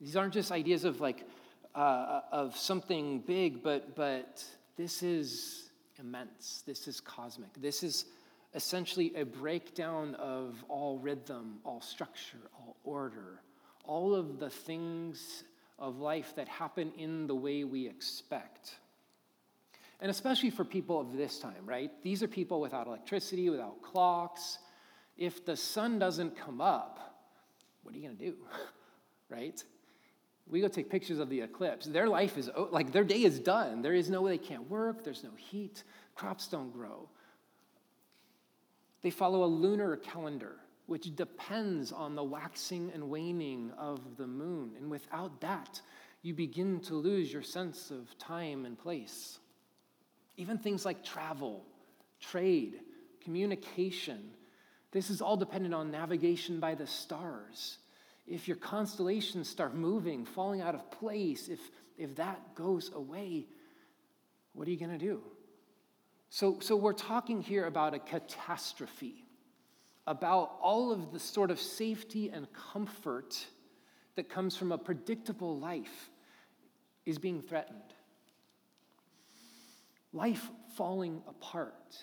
These 0.01 0.17
aren't 0.17 0.35
just 0.35 0.53
ideas 0.53 0.85
of 0.85 1.01
like 1.01 1.27
uh, 1.75 2.21
of 2.33 2.57
something 2.57 3.21
big, 3.21 3.63
but 3.63 3.95
but 3.95 4.45
this 4.77 5.03
is 5.03 5.71
immense. 5.99 6.63
This 6.67 6.87
is 6.87 7.01
cosmic. 7.01 7.53
This 7.61 7.83
is 7.83 8.07
essentially 8.55 9.13
a 9.17 9.25
breakdown 9.25 10.15
of 10.15 10.65
all 10.69 10.99
rhythm, 10.99 11.59
all 11.65 11.81
structure, 11.81 12.39
all 12.59 12.77
order, 12.85 13.43
all 13.85 14.15
of 14.15 14.39
the 14.39 14.51
things 14.51 15.45
of 15.79 15.99
life 15.99 16.35
that 16.37 16.49
happen 16.49 16.93
in 16.97 17.27
the 17.27 17.35
way 17.35 17.65
we 17.65 17.87
expect. 17.87 18.77
And 20.01 20.11
especially 20.11 20.51
for 20.51 20.65
people 20.65 21.01
of 21.01 21.17
this 21.17 21.39
time, 21.39 21.67
right? 21.67 21.91
These 22.03 22.23
are 22.23 22.29
people 22.29 22.61
without 22.61 22.87
electricity, 22.87 23.51
without 23.51 23.83
clocks. 23.83 24.59
If 25.17 25.45
the 25.45 25.57
sun 25.57 25.99
doesn't 25.99 26.37
come 26.37 26.61
up, 26.61 27.09
what 27.83 27.95
are 27.95 27.99
you 27.99 28.05
going 28.05 28.17
to 28.17 28.25
do? 28.27 28.37
right? 29.29 29.63
We 30.49 30.61
go 30.61 30.69
take 30.69 30.89
pictures 30.89 31.19
of 31.19 31.29
the 31.29 31.41
eclipse. 31.41 31.87
Their 31.87 32.09
life 32.09 32.39
is 32.39 32.49
like 32.71 32.93
their 32.93 33.05
day 33.05 33.23
is 33.23 33.39
done. 33.39 33.83
There 33.83 33.95
is 33.95 34.09
no 34.09 34.23
way 34.23 34.33
they 34.33 34.39
can't 34.39 34.71
work, 34.71 35.05
there's 35.05 35.25
no 35.25 35.31
heat, 35.37 35.83
crops 36.15 36.47
don't 36.49 36.73
grow. 36.73 37.09
They 39.03 39.11
follow 39.11 39.45
a 39.45 39.47
lunar 39.47 39.97
calendar, 39.97 40.57
which 40.87 41.15
depends 41.15 41.93
on 41.93 42.15
the 42.15 42.25
waxing 42.25 42.91
and 42.95 43.11
waning 43.11 43.73
of 43.79 44.17
the 44.17 44.27
moon. 44.27 44.73
And 44.77 44.91
without 44.91 45.41
that, 45.41 45.81
you 46.23 46.35
begin 46.35 46.81
to 46.81 46.95
lose 46.95 47.33
your 47.33 47.43
sense 47.43 47.91
of 47.91 48.19
time 48.19 48.65
and 48.65 48.79
place. 48.79 49.39
Even 50.39 50.57
things 50.57 50.87
like 50.87 51.05
travel, 51.05 51.67
trade, 52.21 52.81
communication, 53.23 54.31
this 54.93 55.11
is 55.11 55.21
all 55.21 55.37
dependent 55.37 55.75
on 55.75 55.91
navigation 55.91 56.61
by 56.61 56.75
the 56.75 56.87
stars. 56.87 57.79
If 58.27 58.49
your 58.49 58.57
constellations 58.57 59.49
start 59.49 59.75
moving, 59.75 60.25
falling 60.25 60.63
out 60.63 60.75
of 60.75 60.91
place, 60.91 61.49
if, 61.49 61.61
if 61.99 62.17
that 62.17 62.55
goes 62.55 62.91
away, 62.95 63.47
what 64.55 64.67
are 64.67 64.71
you 64.71 64.79
going 64.79 64.97
to 64.97 64.99
do? 64.99 65.21
So, 66.31 66.59
so 66.61 66.77
we're 66.77 66.93
talking 66.93 67.43
here 67.43 67.67
about 67.67 67.95
a 67.95 67.99
catastrophe, 67.99 69.25
about 70.07 70.57
all 70.63 70.93
of 70.93 71.13
the 71.13 71.19
sort 71.19 71.51
of 71.51 71.59
safety 71.59 72.31
and 72.31 72.47
comfort 72.53 73.45
that 74.15 74.29
comes 74.29 74.57
from 74.57 74.73
a 74.73 74.79
predictable 74.79 75.59
life 75.59 76.11
is 77.07 77.19
being 77.19 77.43
threatened. 77.43 77.95
Life 80.13 80.49
falling 80.77 81.23
apart 81.29 81.97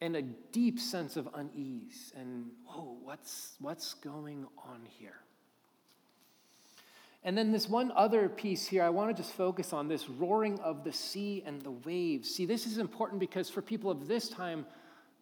and 0.00 0.16
a 0.16 0.22
deep 0.22 0.78
sense 0.78 1.16
of 1.16 1.28
unease 1.34 2.12
and 2.16 2.46
whoa 2.64 2.96
what's 3.02 3.54
what's 3.60 3.94
going 3.94 4.46
on 4.58 4.80
here 4.98 5.22
and 7.24 7.38
then 7.38 7.52
this 7.52 7.68
one 7.68 7.92
other 7.94 8.28
piece 8.28 8.66
here, 8.66 8.82
I 8.82 8.88
want 8.88 9.14
to 9.14 9.22
just 9.22 9.34
focus 9.34 9.72
on 9.72 9.86
this 9.86 10.08
roaring 10.08 10.58
of 10.60 10.82
the 10.82 10.92
sea 10.92 11.42
and 11.46 11.62
the 11.62 11.70
waves. 11.70 12.34
See, 12.34 12.46
this 12.46 12.66
is 12.66 12.78
important 12.78 13.20
because 13.20 13.48
for 13.48 13.62
people 13.62 13.90
of 13.90 14.08
this 14.08 14.28
time, 14.28 14.66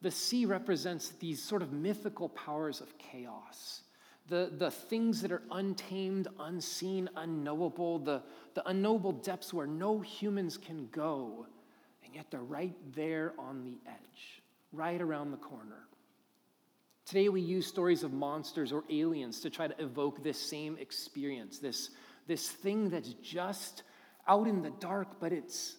the 0.00 0.10
sea 0.10 0.46
represents 0.46 1.10
these 1.20 1.42
sort 1.42 1.60
of 1.60 1.72
mythical 1.72 2.30
powers 2.30 2.80
of 2.80 2.96
chaos. 2.96 3.82
The, 4.28 4.50
the 4.56 4.70
things 4.70 5.20
that 5.20 5.30
are 5.30 5.42
untamed, 5.50 6.28
unseen, 6.38 7.10
unknowable, 7.16 7.98
the, 7.98 8.22
the 8.54 8.66
unknowable 8.66 9.12
depths 9.12 9.52
where 9.52 9.66
no 9.66 10.00
humans 10.00 10.56
can 10.56 10.88
go, 10.92 11.46
and 12.10 12.16
yet 12.16 12.26
they're 12.28 12.40
right 12.40 12.74
there 12.96 13.34
on 13.38 13.62
the 13.62 13.78
edge, 13.88 14.42
right 14.72 15.00
around 15.00 15.30
the 15.30 15.36
corner. 15.36 15.86
Today, 17.06 17.28
we 17.28 17.40
use 17.40 17.68
stories 17.68 18.02
of 18.02 18.12
monsters 18.12 18.72
or 18.72 18.82
aliens 18.90 19.38
to 19.40 19.50
try 19.50 19.68
to 19.68 19.80
evoke 19.80 20.24
this 20.24 20.38
same 20.38 20.76
experience, 20.78 21.60
this, 21.60 21.90
this 22.26 22.48
thing 22.48 22.90
that's 22.90 23.14
just 23.22 23.84
out 24.26 24.48
in 24.48 24.60
the 24.60 24.70
dark, 24.80 25.20
but 25.20 25.32
it's 25.32 25.76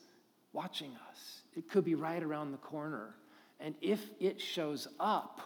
watching 0.54 0.92
us. 1.10 1.42
It 1.54 1.70
could 1.70 1.84
be 1.84 1.96
right 1.96 2.24
around 2.24 2.52
the 2.52 2.58
corner. 2.58 3.16
And 3.60 3.76
if 3.82 4.00
it 4.22 4.40
shows 4.40 4.88
up, 5.02 5.42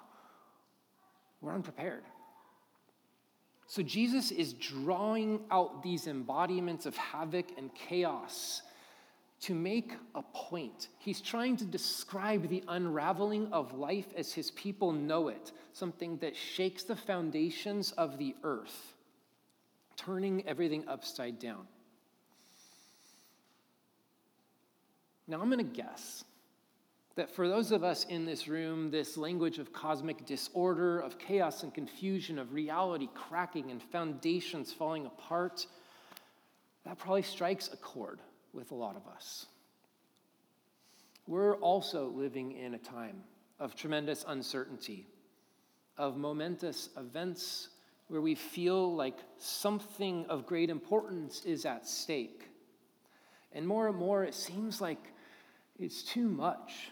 we're 1.41 1.53
unprepared. 1.53 2.03
So 3.65 3.81
Jesus 3.81 4.29
is 4.29 4.53
drawing 4.53 5.39
out 5.49 5.81
these 5.81 6.05
embodiments 6.05 6.85
of 6.85 6.95
havoc 6.95 7.47
and 7.57 7.73
chaos 7.73 8.61
to 9.41 9.53
make 9.53 9.93
a 10.15 10.21
point. 10.21 10.87
He's 10.97 11.21
trying 11.21 11.57
to 11.57 11.65
describe 11.65 12.49
the 12.49 12.63
unraveling 12.67 13.51
of 13.51 13.73
life 13.73 14.07
as 14.15 14.33
his 14.33 14.51
people 14.51 14.91
know 14.91 15.27
it, 15.27 15.51
something 15.73 16.17
that 16.17 16.35
shakes 16.35 16.83
the 16.83 16.95
foundations 16.95 17.91
of 17.93 18.17
the 18.17 18.35
earth, 18.43 18.93
turning 19.97 20.47
everything 20.47 20.85
upside 20.87 21.37
down. 21.39 21.67
Now, 25.27 25.41
I'm 25.41 25.49
going 25.49 25.57
to 25.57 25.63
guess 25.63 26.23
that 27.15 27.33
for 27.33 27.47
those 27.47 27.71
of 27.71 27.83
us 27.83 28.05
in 28.05 28.25
this 28.25 28.47
room, 28.47 28.91
this 28.91 29.17
language 29.17 29.57
of 29.57 29.73
cosmic 29.73 30.25
disorder, 30.25 30.99
of 30.99 31.17
chaos 31.17 31.63
and 31.63 31.73
confusion, 31.73 32.37
of 32.37 32.53
reality 32.53 33.09
cracking 33.15 33.71
and 33.71 33.81
foundations 33.81 34.71
falling 34.71 35.05
apart, 35.05 35.65
that 36.85 36.97
probably 36.97 37.23
strikes 37.23 37.69
a 37.73 37.77
chord 37.77 38.19
with 38.55 38.71
a 38.71 38.75
lot 38.75 38.95
of 38.95 39.05
us. 39.07 39.45
We're 41.27 41.57
also 41.57 42.07
living 42.07 42.53
in 42.53 42.73
a 42.73 42.77
time 42.77 43.23
of 43.59 43.75
tremendous 43.75 44.23
uncertainty, 44.27 45.07
of 45.97 46.17
momentous 46.17 46.89
events 46.97 47.69
where 48.07 48.21
we 48.21 48.35
feel 48.35 48.95
like 48.95 49.17
something 49.37 50.25
of 50.29 50.45
great 50.45 50.69
importance 50.69 51.43
is 51.45 51.65
at 51.65 51.87
stake. 51.87 52.49
And 53.51 53.67
more 53.67 53.87
and 53.87 53.97
more, 53.97 54.23
it 54.23 54.35
seems 54.35 54.81
like 54.81 54.99
it's 55.79 56.03
too 56.03 56.29
much. 56.29 56.91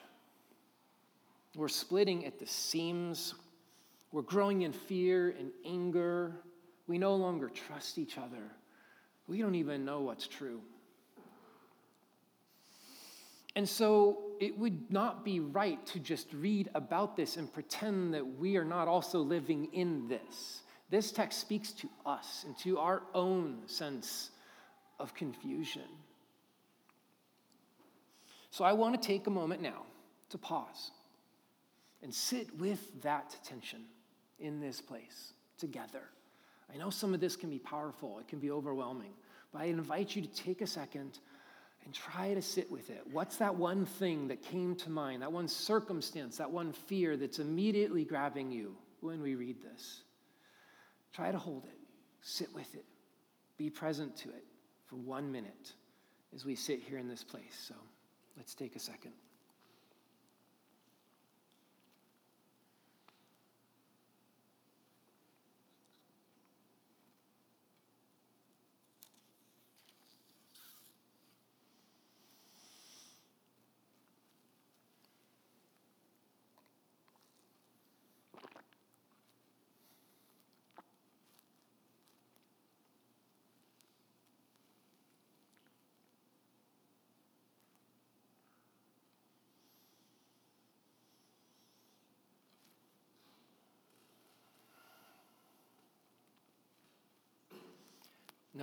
We're 1.56 1.68
splitting 1.68 2.26
at 2.26 2.40
the 2.40 2.48
seams. 2.48 3.36
We're 4.12 4.24
growing 4.24 4.64
in 4.64 4.74
fear 4.74 5.36
and 5.38 5.52
anger. 5.66 6.36
We 6.88 6.98
no 6.98 7.16
longer 7.16 7.50
trust 7.50 7.98
each 7.98 8.18
other. 8.18 8.52
We 9.28 9.40
don't 9.40 9.56
even 9.56 9.86
know 9.86 10.02
what's 10.02 10.28
true. 10.28 10.62
And 13.56 13.68
so 13.68 14.20
it 14.40 14.58
would 14.58 14.92
not 14.92 15.24
be 15.24 15.40
right 15.40 15.86
to 15.88 16.00
just 16.00 16.28
read 16.34 16.70
about 16.74 17.16
this 17.16 17.38
and 17.38 17.52
pretend 17.52 18.14
that 18.14 18.26
we 18.26 18.58
are 18.58 18.66
not 18.66 18.88
also 18.88 19.20
living 19.20 19.70
in 19.74 20.08
this. 20.08 20.64
This 20.90 21.12
text 21.12 21.40
speaks 21.40 21.72
to 21.74 21.90
us 22.06 22.44
and 22.46 22.58
to 22.60 22.80
our 22.80 23.04
own 23.14 23.60
sense 23.68 24.32
of 25.00 25.14
confusion. 25.14 25.84
So 28.50 28.64
I 28.64 28.74
want 28.74 29.00
to 29.00 29.08
take 29.08 29.28
a 29.28 29.32
moment 29.32 29.62
now 29.62 29.84
to 30.30 30.38
pause 30.38 30.92
and 32.02 32.14
sit 32.14 32.56
with 32.60 33.02
that 33.02 33.36
tension 33.44 33.86
in 34.40 34.60
this 34.60 34.82
place 34.82 35.34
together. 35.58 36.04
I 36.74 36.78
know 36.78 36.90
some 36.90 37.14
of 37.14 37.20
this 37.20 37.36
can 37.36 37.50
be 37.50 37.60
powerful, 37.60 38.20
it 38.20 38.28
can 38.28 38.40
be 38.40 38.52
overwhelming, 38.52 39.14
but 39.52 39.62
I 39.62 39.66
invite 39.66 40.16
you 40.16 40.22
to 40.22 40.28
take 40.28 40.62
a 40.62 40.68
second 40.68 41.20
and 41.86 41.94
try 41.94 42.34
to 42.34 42.42
sit 42.42 42.72
with 42.72 42.90
it. 42.90 43.02
What's 43.12 43.38
that 43.38 43.56
one 43.56 43.86
thing 43.86 44.28
that 44.30 44.42
came 44.44 44.76
to 44.78 44.90
mind, 44.90 45.22
that 45.22 45.32
one 45.32 45.48
circumstance, 45.48 46.38
that 46.38 46.52
one 46.52 46.72
fear 46.72 47.18
that's 47.18 47.40
immediately 47.40 48.06
grabbing 48.06 48.52
you 48.52 48.76
when 49.02 49.22
we 49.22 49.36
read 49.36 49.62
this? 49.62 50.04
Try 51.14 51.32
to 51.32 51.38
hold 51.38 51.66
it, 51.66 51.78
sit 52.22 52.54
with 52.54 52.74
it, 52.74 52.86
be 53.58 53.70
present 53.70 54.16
to 54.18 54.30
it 54.30 54.46
for 54.86 54.96
one 54.96 55.32
minute 55.32 55.74
as 56.34 56.46
we 56.46 56.56
sit 56.56 56.82
here 56.82 56.98
in 56.98 57.08
this 57.08 57.24
place. 57.24 57.66
So 57.68 57.76
let's 58.38 58.56
take 58.56 58.76
a 58.76 58.80
second. 58.80 59.14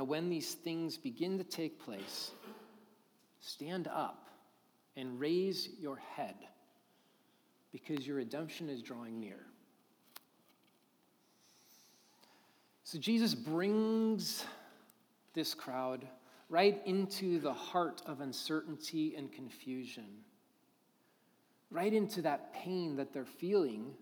Now, 0.00 0.04
when 0.04 0.30
these 0.30 0.54
things 0.54 0.96
begin 0.96 1.36
to 1.36 1.44
take 1.44 1.78
place, 1.78 2.30
stand 3.40 3.86
up 3.86 4.30
and 4.96 5.20
raise 5.20 5.68
your 5.78 5.96
head 5.96 6.36
because 7.70 8.06
your 8.06 8.16
redemption 8.16 8.70
is 8.70 8.80
drawing 8.80 9.20
near. 9.20 9.40
So, 12.82 12.98
Jesus 12.98 13.34
brings 13.34 14.46
this 15.34 15.52
crowd 15.52 16.06
right 16.48 16.80
into 16.86 17.38
the 17.38 17.52
heart 17.52 18.00
of 18.06 18.22
uncertainty 18.22 19.16
and 19.18 19.30
confusion. 19.30 20.06
right 21.70 21.92
into 21.92 22.22
that 22.22 22.54
pain 22.54 22.96
that 22.96 23.12
they're 23.12 23.26
feeling. 23.26 23.92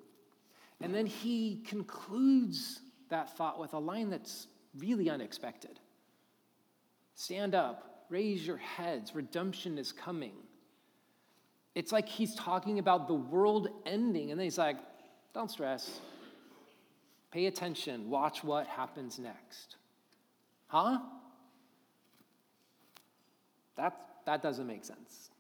And 0.81 0.95
then 0.95 1.07
he 1.07 1.65
concludes 1.67 2.83
that 3.09 3.37
thought 3.37 3.59
with 3.59 3.73
a 3.73 3.81
line 3.81 4.11
that's 4.11 4.47
really 4.77 5.11
unexpected 5.11 5.81
Stand 7.19 7.57
up, 7.57 8.05
raise 8.11 8.47
your 8.47 8.59
heads, 8.59 9.13
redemption 9.13 9.77
is 9.77 9.91
coming. 9.91 10.35
It's 11.75 11.91
like 11.91 12.09
he's 12.09 12.33
talking 12.37 12.79
about 12.79 13.09
the 13.09 13.15
world 13.15 13.67
ending, 13.85 14.31
and 14.31 14.39
then 14.39 14.45
he's 14.45 14.57
like, 14.57 14.77
don't 15.35 15.51
stress. 15.51 15.99
Pay 17.33 17.47
attention, 17.47 18.09
watch 18.09 18.45
what 18.45 18.69
happens 18.69 19.19
next. 19.19 19.75
Huh? 20.69 21.01
That, 23.75 23.99
that 24.25 24.41
doesn't 24.41 24.69
make 24.69 24.85
sense. 24.85 25.31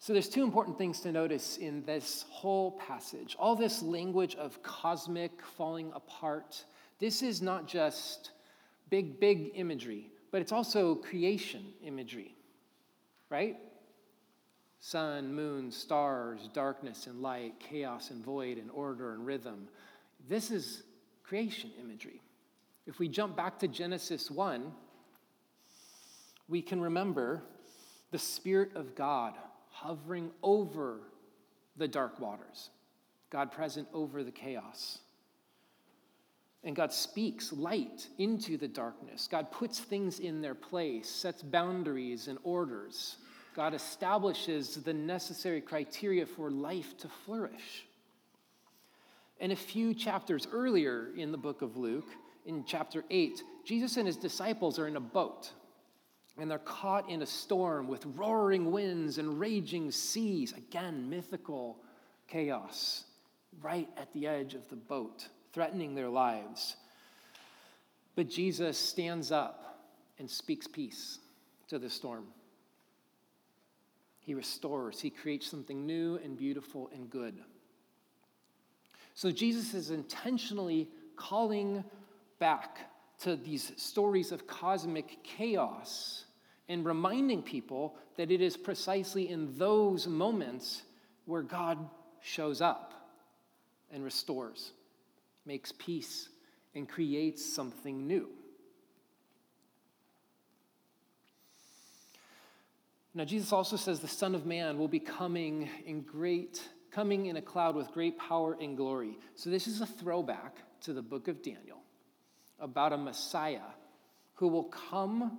So 0.00 0.14
there's 0.14 0.28
two 0.28 0.42
important 0.42 0.78
things 0.78 0.98
to 1.02 1.12
notice 1.12 1.58
in 1.58 1.84
this 1.84 2.24
whole 2.28 2.72
passage. 2.72 3.36
All 3.38 3.54
this 3.54 3.82
language 3.84 4.34
of 4.34 4.60
cosmic 4.64 5.30
falling 5.56 5.92
apart. 5.94 6.64
This 6.98 7.22
is 7.22 7.40
not 7.40 7.68
just 7.68 8.32
big, 8.90 9.20
big 9.20 9.52
imagery, 9.54 10.10
but 10.30 10.40
it's 10.40 10.52
also 10.52 10.94
creation 10.94 11.64
imagery, 11.82 12.34
right? 13.30 13.56
Sun, 14.80 15.34
moon, 15.34 15.70
stars, 15.70 16.48
darkness 16.52 17.06
and 17.06 17.20
light, 17.20 17.54
chaos 17.58 18.10
and 18.10 18.24
void, 18.24 18.58
and 18.58 18.70
order 18.70 19.14
and 19.14 19.26
rhythm. 19.26 19.68
This 20.28 20.50
is 20.50 20.82
creation 21.22 21.70
imagery. 21.80 22.20
If 22.86 22.98
we 22.98 23.08
jump 23.08 23.36
back 23.36 23.58
to 23.60 23.68
Genesis 23.68 24.30
1, 24.30 24.72
we 26.48 26.62
can 26.62 26.80
remember 26.80 27.42
the 28.12 28.18
Spirit 28.18 28.76
of 28.76 28.94
God 28.94 29.34
hovering 29.70 30.30
over 30.42 31.00
the 31.76 31.88
dark 31.88 32.20
waters, 32.20 32.70
God 33.30 33.52
present 33.52 33.88
over 33.92 34.22
the 34.22 34.30
chaos. 34.30 35.00
And 36.66 36.74
God 36.74 36.92
speaks 36.92 37.52
light 37.52 38.08
into 38.18 38.56
the 38.56 38.66
darkness. 38.66 39.28
God 39.30 39.52
puts 39.52 39.78
things 39.78 40.18
in 40.18 40.42
their 40.42 40.56
place, 40.56 41.08
sets 41.08 41.40
boundaries 41.40 42.26
and 42.26 42.40
orders. 42.42 43.18
God 43.54 43.72
establishes 43.72 44.74
the 44.74 44.92
necessary 44.92 45.60
criteria 45.60 46.26
for 46.26 46.50
life 46.50 46.98
to 46.98 47.08
flourish. 47.24 47.86
And 49.38 49.52
a 49.52 49.56
few 49.56 49.94
chapters 49.94 50.48
earlier 50.52 51.10
in 51.16 51.30
the 51.30 51.38
book 51.38 51.62
of 51.62 51.76
Luke, 51.76 52.08
in 52.46 52.64
chapter 52.64 53.04
8, 53.10 53.42
Jesus 53.64 53.96
and 53.96 54.08
his 54.08 54.16
disciples 54.16 54.76
are 54.80 54.88
in 54.88 54.96
a 54.96 55.00
boat. 55.00 55.52
And 56.36 56.50
they're 56.50 56.58
caught 56.58 57.08
in 57.08 57.22
a 57.22 57.26
storm 57.26 57.86
with 57.86 58.04
roaring 58.16 58.72
winds 58.72 59.18
and 59.18 59.38
raging 59.38 59.92
seas. 59.92 60.52
Again, 60.52 61.08
mythical 61.08 61.78
chaos 62.26 63.04
right 63.62 63.88
at 63.96 64.12
the 64.12 64.26
edge 64.26 64.54
of 64.54 64.68
the 64.68 64.76
boat 64.76 65.28
threatening 65.56 65.94
their 65.94 66.10
lives. 66.10 66.76
But 68.14 68.28
Jesus 68.28 68.76
stands 68.76 69.32
up 69.32 69.80
and 70.18 70.30
speaks 70.30 70.66
peace 70.66 71.18
to 71.68 71.78
the 71.78 71.88
storm. 71.88 72.26
He 74.20 74.34
restores, 74.34 75.00
he 75.00 75.08
creates 75.08 75.46
something 75.46 75.86
new 75.86 76.20
and 76.22 76.36
beautiful 76.36 76.90
and 76.92 77.08
good. 77.08 77.38
So 79.14 79.30
Jesus 79.30 79.72
is 79.72 79.90
intentionally 79.90 80.90
calling 81.16 81.82
back 82.38 82.90
to 83.20 83.34
these 83.34 83.72
stories 83.78 84.32
of 84.32 84.46
cosmic 84.46 85.24
chaos 85.24 86.26
and 86.68 86.84
reminding 86.84 87.42
people 87.42 87.96
that 88.18 88.30
it 88.30 88.42
is 88.42 88.58
precisely 88.58 89.30
in 89.30 89.56
those 89.56 90.06
moments 90.06 90.82
where 91.24 91.40
God 91.40 91.78
shows 92.20 92.60
up 92.60 92.92
and 93.90 94.04
restores 94.04 94.72
makes 95.46 95.72
peace, 95.72 96.28
and 96.74 96.88
creates 96.88 97.44
something 97.54 98.06
new. 98.06 98.28
Now, 103.14 103.24
Jesus 103.24 103.50
also 103.50 103.76
says 103.76 104.00
the 104.00 104.08
Son 104.08 104.34
of 104.34 104.44
Man 104.44 104.76
will 104.76 104.88
be 104.88 105.00
coming 105.00 105.70
in 105.86 106.02
great, 106.02 106.60
coming 106.90 107.26
in 107.26 107.36
a 107.36 107.42
cloud 107.42 107.74
with 107.74 107.90
great 107.92 108.18
power 108.18 108.54
and 108.60 108.76
glory. 108.76 109.18
So, 109.36 109.48
this 109.48 109.66
is 109.66 109.80
a 109.80 109.86
throwback 109.86 110.56
to 110.82 110.92
the 110.92 111.00
book 111.00 111.26
of 111.28 111.42
Daniel 111.42 111.78
about 112.60 112.92
a 112.92 112.98
Messiah 112.98 113.72
who 114.34 114.48
will 114.48 114.64
come 114.64 115.38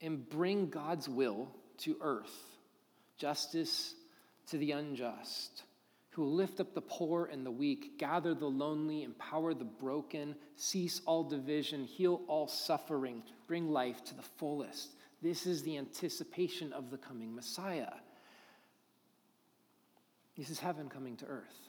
and 0.00 0.28
bring 0.28 0.68
God's 0.68 1.08
will 1.08 1.48
to 1.78 1.96
earth, 2.00 2.34
justice 3.16 3.94
to 4.48 4.58
the 4.58 4.72
unjust, 4.72 5.62
who 6.14 6.22
will 6.22 6.32
lift 6.32 6.60
up 6.60 6.74
the 6.74 6.80
poor 6.80 7.26
and 7.26 7.44
the 7.44 7.50
weak, 7.50 7.98
gather 7.98 8.34
the 8.34 8.46
lonely, 8.46 9.02
empower 9.02 9.52
the 9.52 9.64
broken, 9.64 10.36
cease 10.54 11.00
all 11.06 11.24
division, 11.24 11.82
heal 11.82 12.22
all 12.28 12.46
suffering, 12.46 13.20
bring 13.48 13.68
life 13.68 14.04
to 14.04 14.14
the 14.14 14.22
fullest. 14.22 14.94
This 15.22 15.44
is 15.44 15.64
the 15.64 15.76
anticipation 15.76 16.72
of 16.72 16.92
the 16.92 16.98
coming 16.98 17.34
Messiah. 17.34 17.94
This 20.38 20.50
is 20.50 20.60
heaven 20.60 20.88
coming 20.88 21.16
to 21.16 21.26
earth. 21.26 21.68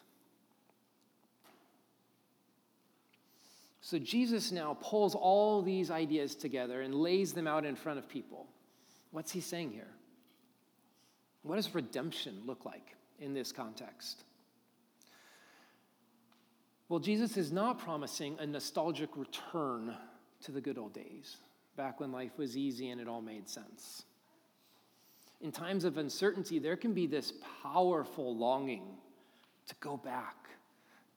So 3.81 3.97
Jesus 3.97 4.51
now 4.51 4.77
pulls 4.79 5.15
all 5.15 5.63
these 5.63 5.89
ideas 5.89 6.35
together 6.35 6.81
and 6.81 6.93
lays 6.93 7.33
them 7.33 7.47
out 7.47 7.65
in 7.65 7.75
front 7.75 7.97
of 7.97 8.07
people. 8.07 8.45
What's 9.09 9.31
he 9.31 9.41
saying 9.41 9.71
here? 9.71 9.89
What 11.41 11.55
does 11.55 11.73
redemption 11.73 12.43
look 12.45 12.63
like 12.63 12.95
in 13.19 13.33
this 13.33 13.51
context? 13.51 14.23
Well, 16.87 16.99
Jesus 16.99 17.35
is 17.35 17.51
not 17.51 17.79
promising 17.79 18.37
a 18.39 18.45
nostalgic 18.45 19.09
return 19.17 19.95
to 20.43 20.51
the 20.51 20.61
good 20.61 20.77
old 20.77 20.93
days, 20.93 21.37
back 21.75 21.99
when 21.99 22.11
life 22.11 22.37
was 22.37 22.55
easy 22.55 22.89
and 22.89 23.01
it 23.01 23.07
all 23.07 23.21
made 23.21 23.49
sense. 23.49 24.03
In 25.41 25.51
times 25.51 25.83
of 25.83 25.97
uncertainty, 25.97 26.59
there 26.59 26.77
can 26.77 26.93
be 26.93 27.07
this 27.07 27.33
powerful 27.63 28.37
longing 28.37 28.83
to 29.67 29.75
go 29.79 29.97
back, 29.97 30.35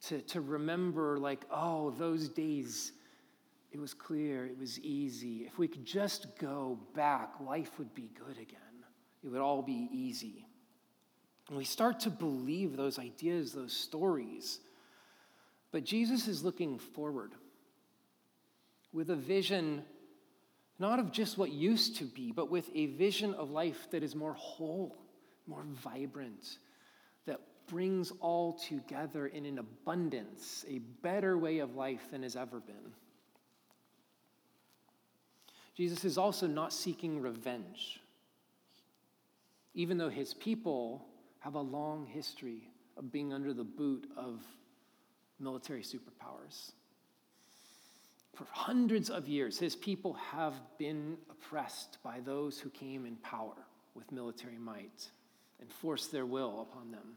to, 0.07 0.23
to 0.23 0.41
remember, 0.41 1.19
like, 1.19 1.45
oh, 1.51 1.91
those 1.99 2.31
days, 2.31 2.93
it 3.71 3.79
was 3.79 3.93
clear, 3.93 4.47
it 4.47 4.59
was 4.59 4.81
easy. 4.81 5.45
If 5.47 5.59
we 5.59 5.69
could 5.69 5.85
just 5.85 6.39
go 6.39 6.79
back, 6.95 7.35
life 7.41 7.79
would 7.79 7.95
be 7.95 8.11
good 8.19 8.39
again. 8.39 8.59
It 9.23 9.29
would 9.29 9.41
all 9.41 9.61
be 9.61 9.89
easy. 9.93 10.47
And 11.49 11.59
we 11.59 11.65
start 11.65 12.01
to 12.01 12.11
believe 12.11 12.77
those 12.77 12.99
ideas, 12.99 13.53
those 13.53 13.75
stories 13.75 14.61
but 15.71 15.85
Jesus 15.85 16.29
is 16.29 16.43
looking 16.43 16.79
forward 16.79 17.33
with 18.93 19.11
a 19.11 19.17
vision 19.17 19.83
not 20.79 21.01
of 21.01 21.11
just 21.11 21.37
what 21.37 21.51
used 21.51 21.97
to 21.97 22.05
be, 22.05 22.31
but 22.31 22.51
with 22.51 22.71
a 22.75 22.87
vision 22.87 23.35
of 23.35 23.51
life 23.51 23.89
that 23.91 24.03
is 24.03 24.15
more 24.15 24.35
whole, 24.35 24.97
more 25.47 25.65
vibrant, 25.83 26.59
that 27.27 27.41
brings 27.67 28.13
all 28.21 28.53
together 28.53 29.27
in 29.27 29.45
an 29.45 29.59
abundance, 29.59 30.65
a 30.69 30.79
better 30.79 31.37
way 31.37 31.59
of 31.59 31.75
life 31.75 32.11
than 32.11 32.23
has 32.23 32.37
ever 32.37 32.61
been. 32.61 32.93
Jesus 35.77 36.05
is 36.05 36.17
also 36.17 36.47
not 36.47 36.73
seeking 36.73 37.21
revenge, 37.21 38.01
even 39.75 39.99
though 39.99 40.09
his 40.09 40.35
people 40.35 41.07
have 41.41 41.55
a 41.55 41.61
long 41.61 42.07
history 42.07 42.69
of 42.97 43.13
being 43.13 43.33
under 43.33 43.53
the 43.53 43.65
boot 43.65 44.09
of 44.17 44.43
military 45.41 45.83
superpowers. 45.83 46.73
For 48.35 48.47
hundreds 48.53 49.11
of 49.11 49.27
years, 49.27 49.59
his 49.59 49.75
people 49.75 50.15
have 50.15 50.55
been 50.79 51.17
oppressed 51.31 51.99
by 52.03 52.21
those 52.21 52.61
who 52.61 52.71
came 52.71 53.05
in 53.05 53.17
power 53.17 53.57
with 53.95 54.13
military 54.13 54.59
might 54.59 55.11
and 55.61 55.73
forced 55.73 56.13
their 56.13 56.27
will 56.27 56.61
upon 56.71 56.93
them. 56.93 57.17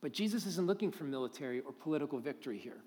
But 0.00 0.12
Jesus 0.12 0.44
isn't 0.46 0.66
looking 0.66 0.90
for 0.90 1.04
military 1.04 1.60
or 1.60 1.72
political 1.72 2.18
victory 2.18 2.58
here. 2.58 2.82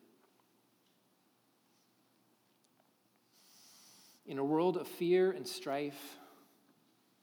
In 4.27 4.37
a 4.37 4.43
world 4.43 4.77
of 4.77 4.87
fear 4.87 5.31
and 5.31 5.47
strife, 5.47 6.17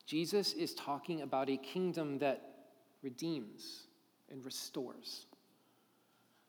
Jesus 0.07 0.55
is 0.55 0.75
talking 0.75 1.23
about 1.23 1.49
a 1.51 1.57
kingdom 1.57 2.19
that 2.19 2.43
redeems 3.03 3.87
and 4.31 4.45
restores 4.45 5.27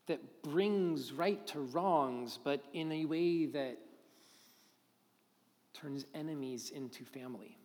that 0.07 0.41
brings 0.41 1.11
right 1.11 1.45
to 1.47 1.59
wrongs, 1.59 2.39
but 2.43 2.63
in 2.73 2.91
a 2.91 3.05
way 3.05 3.45
that 3.45 3.77
turns 5.73 6.05
enemies 6.15 6.71
into 6.73 7.03
family 7.03 7.57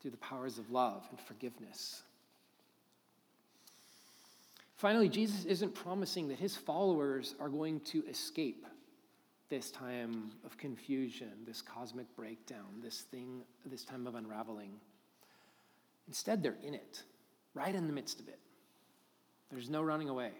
through 0.00 0.10
the 0.10 0.16
powers 0.18 0.58
of 0.58 0.70
love 0.70 1.06
and 1.10 1.18
forgiveness. 1.20 2.02
Finally, 4.76 5.08
Jesus 5.08 5.44
isn't 5.44 5.74
promising 5.74 6.28
that 6.28 6.38
his 6.38 6.56
followers 6.56 7.34
are 7.40 7.48
going 7.48 7.80
to 7.80 8.04
escape 8.06 8.66
this 9.48 9.70
time 9.70 10.32
of 10.44 10.56
confusion, 10.58 11.30
this 11.46 11.62
cosmic 11.62 12.06
breakdown, 12.16 12.80
this 12.82 13.02
thing, 13.02 13.42
this 13.66 13.84
time 13.84 14.06
of 14.06 14.14
unraveling. 14.14 14.72
Instead, 16.08 16.42
they're 16.42 16.56
in 16.64 16.74
it. 16.74 17.02
right 17.54 17.74
in 17.74 17.86
the 17.86 17.92
midst 17.92 18.20
of 18.20 18.28
it. 18.28 18.38
There's 19.50 19.68
no 19.68 19.82
running 19.82 20.08
away. 20.08 20.32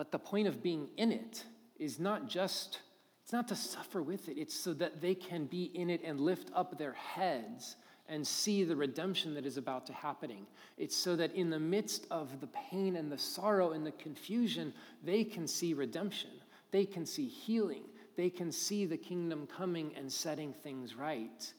But 0.00 0.12
the 0.12 0.18
point 0.18 0.48
of 0.48 0.62
being 0.62 0.88
in 0.96 1.12
it 1.12 1.44
is 1.78 2.00
not 2.00 2.26
just, 2.26 2.78
it's 3.22 3.34
not 3.34 3.48
to 3.48 3.54
suffer 3.54 4.00
with 4.00 4.30
it, 4.30 4.38
it's 4.38 4.54
so 4.54 4.72
that 4.72 5.02
they 5.02 5.14
can 5.14 5.44
be 5.44 5.64
in 5.74 5.90
it 5.90 6.00
and 6.02 6.18
lift 6.18 6.50
up 6.54 6.78
their 6.78 6.94
heads 6.94 7.76
and 8.08 8.26
see 8.26 8.64
the 8.64 8.74
redemption 8.74 9.34
that 9.34 9.44
is 9.44 9.58
about 9.58 9.84
to 9.88 9.92
happening. 9.92 10.46
It's 10.78 10.96
so 10.96 11.16
that 11.16 11.34
in 11.34 11.50
the 11.50 11.60
midst 11.60 12.06
of 12.10 12.40
the 12.40 12.46
pain 12.46 12.96
and 12.96 13.12
the 13.12 13.18
sorrow 13.18 13.72
and 13.72 13.84
the 13.84 13.92
confusion, 13.92 14.72
they 15.04 15.22
can 15.22 15.46
see 15.46 15.74
redemption. 15.74 16.30
They 16.70 16.86
can 16.86 17.04
see 17.04 17.28
healing. 17.28 17.82
They 18.16 18.30
can 18.30 18.50
see 18.50 18.86
the 18.86 18.96
kingdom 18.96 19.46
coming 19.54 19.92
and 19.98 20.10
setting 20.10 20.54
things 20.62 20.94
right. 20.94 21.52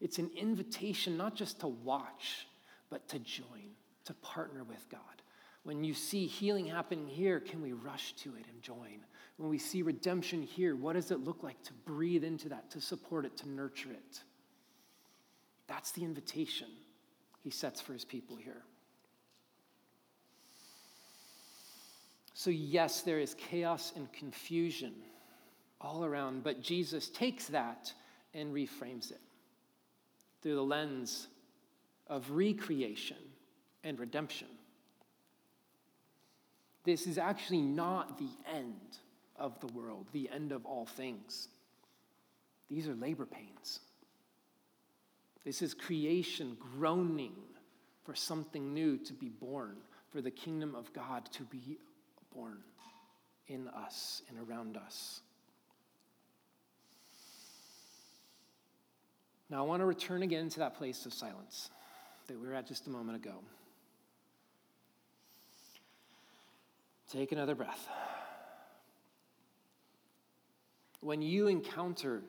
It's 0.00 0.18
an 0.18 0.32
invitation 0.36 1.16
not 1.16 1.36
just 1.36 1.60
to 1.60 1.68
watch, 1.68 2.48
but 2.90 3.06
to 3.10 3.20
join, 3.20 3.76
to 4.06 4.14
partner 4.14 4.64
with 4.64 4.84
God. 4.90 5.22
When 5.66 5.82
you 5.82 5.94
see 5.94 6.28
healing 6.28 6.66
happening 6.66 7.08
here, 7.08 7.40
can 7.40 7.60
we 7.60 7.72
rush 7.72 8.12
to 8.18 8.28
it 8.36 8.44
and 8.48 8.62
join? 8.62 9.00
When 9.36 9.50
we 9.50 9.58
see 9.58 9.82
redemption 9.82 10.40
here, 10.40 10.76
what 10.76 10.92
does 10.92 11.10
it 11.10 11.24
look 11.24 11.42
like 11.42 11.60
to 11.64 11.72
breathe 11.72 12.22
into 12.22 12.48
that, 12.50 12.70
to 12.70 12.80
support 12.80 13.24
it, 13.24 13.36
to 13.38 13.48
nurture 13.48 13.90
it? 13.90 14.20
That's 15.66 15.90
the 15.90 16.04
invitation 16.04 16.68
he 17.42 17.50
sets 17.50 17.80
for 17.80 17.94
his 17.94 18.04
people 18.04 18.36
here. 18.36 18.62
So, 22.32 22.50
yes, 22.50 23.00
there 23.00 23.18
is 23.18 23.34
chaos 23.34 23.92
and 23.96 24.12
confusion 24.12 24.94
all 25.80 26.04
around, 26.04 26.44
but 26.44 26.62
Jesus 26.62 27.08
takes 27.08 27.48
that 27.48 27.92
and 28.34 28.54
reframes 28.54 29.10
it 29.10 29.20
through 30.42 30.54
the 30.54 30.62
lens 30.62 31.26
of 32.06 32.30
recreation 32.30 33.16
and 33.82 33.98
redemption. 33.98 34.46
This 36.86 37.08
is 37.08 37.18
actually 37.18 37.62
not 37.62 38.16
the 38.16 38.30
end 38.54 38.98
of 39.34 39.58
the 39.60 39.66
world, 39.66 40.06
the 40.12 40.30
end 40.32 40.52
of 40.52 40.64
all 40.64 40.86
things. 40.86 41.48
These 42.70 42.86
are 42.86 42.94
labor 42.94 43.26
pains. 43.26 43.80
This 45.44 45.62
is 45.62 45.74
creation 45.74 46.56
groaning 46.60 47.34
for 48.04 48.14
something 48.14 48.72
new 48.72 48.98
to 48.98 49.12
be 49.12 49.28
born, 49.28 49.76
for 50.10 50.20
the 50.20 50.30
kingdom 50.30 50.76
of 50.76 50.92
God 50.92 51.28
to 51.32 51.42
be 51.42 51.78
born 52.32 52.58
in 53.48 53.66
us 53.68 54.22
and 54.28 54.38
around 54.48 54.76
us. 54.76 55.22
Now, 59.50 59.58
I 59.58 59.66
want 59.66 59.80
to 59.80 59.86
return 59.86 60.22
again 60.22 60.48
to 60.50 60.60
that 60.60 60.76
place 60.76 61.04
of 61.04 61.12
silence 61.12 61.70
that 62.28 62.40
we 62.40 62.46
were 62.46 62.54
at 62.54 62.66
just 62.68 62.86
a 62.86 62.90
moment 62.90 63.16
ago. 63.16 63.34
Take 67.10 67.32
another 67.32 67.54
breath. 67.54 67.88
When 71.00 71.22
you 71.22 71.46
encounter 71.46 72.22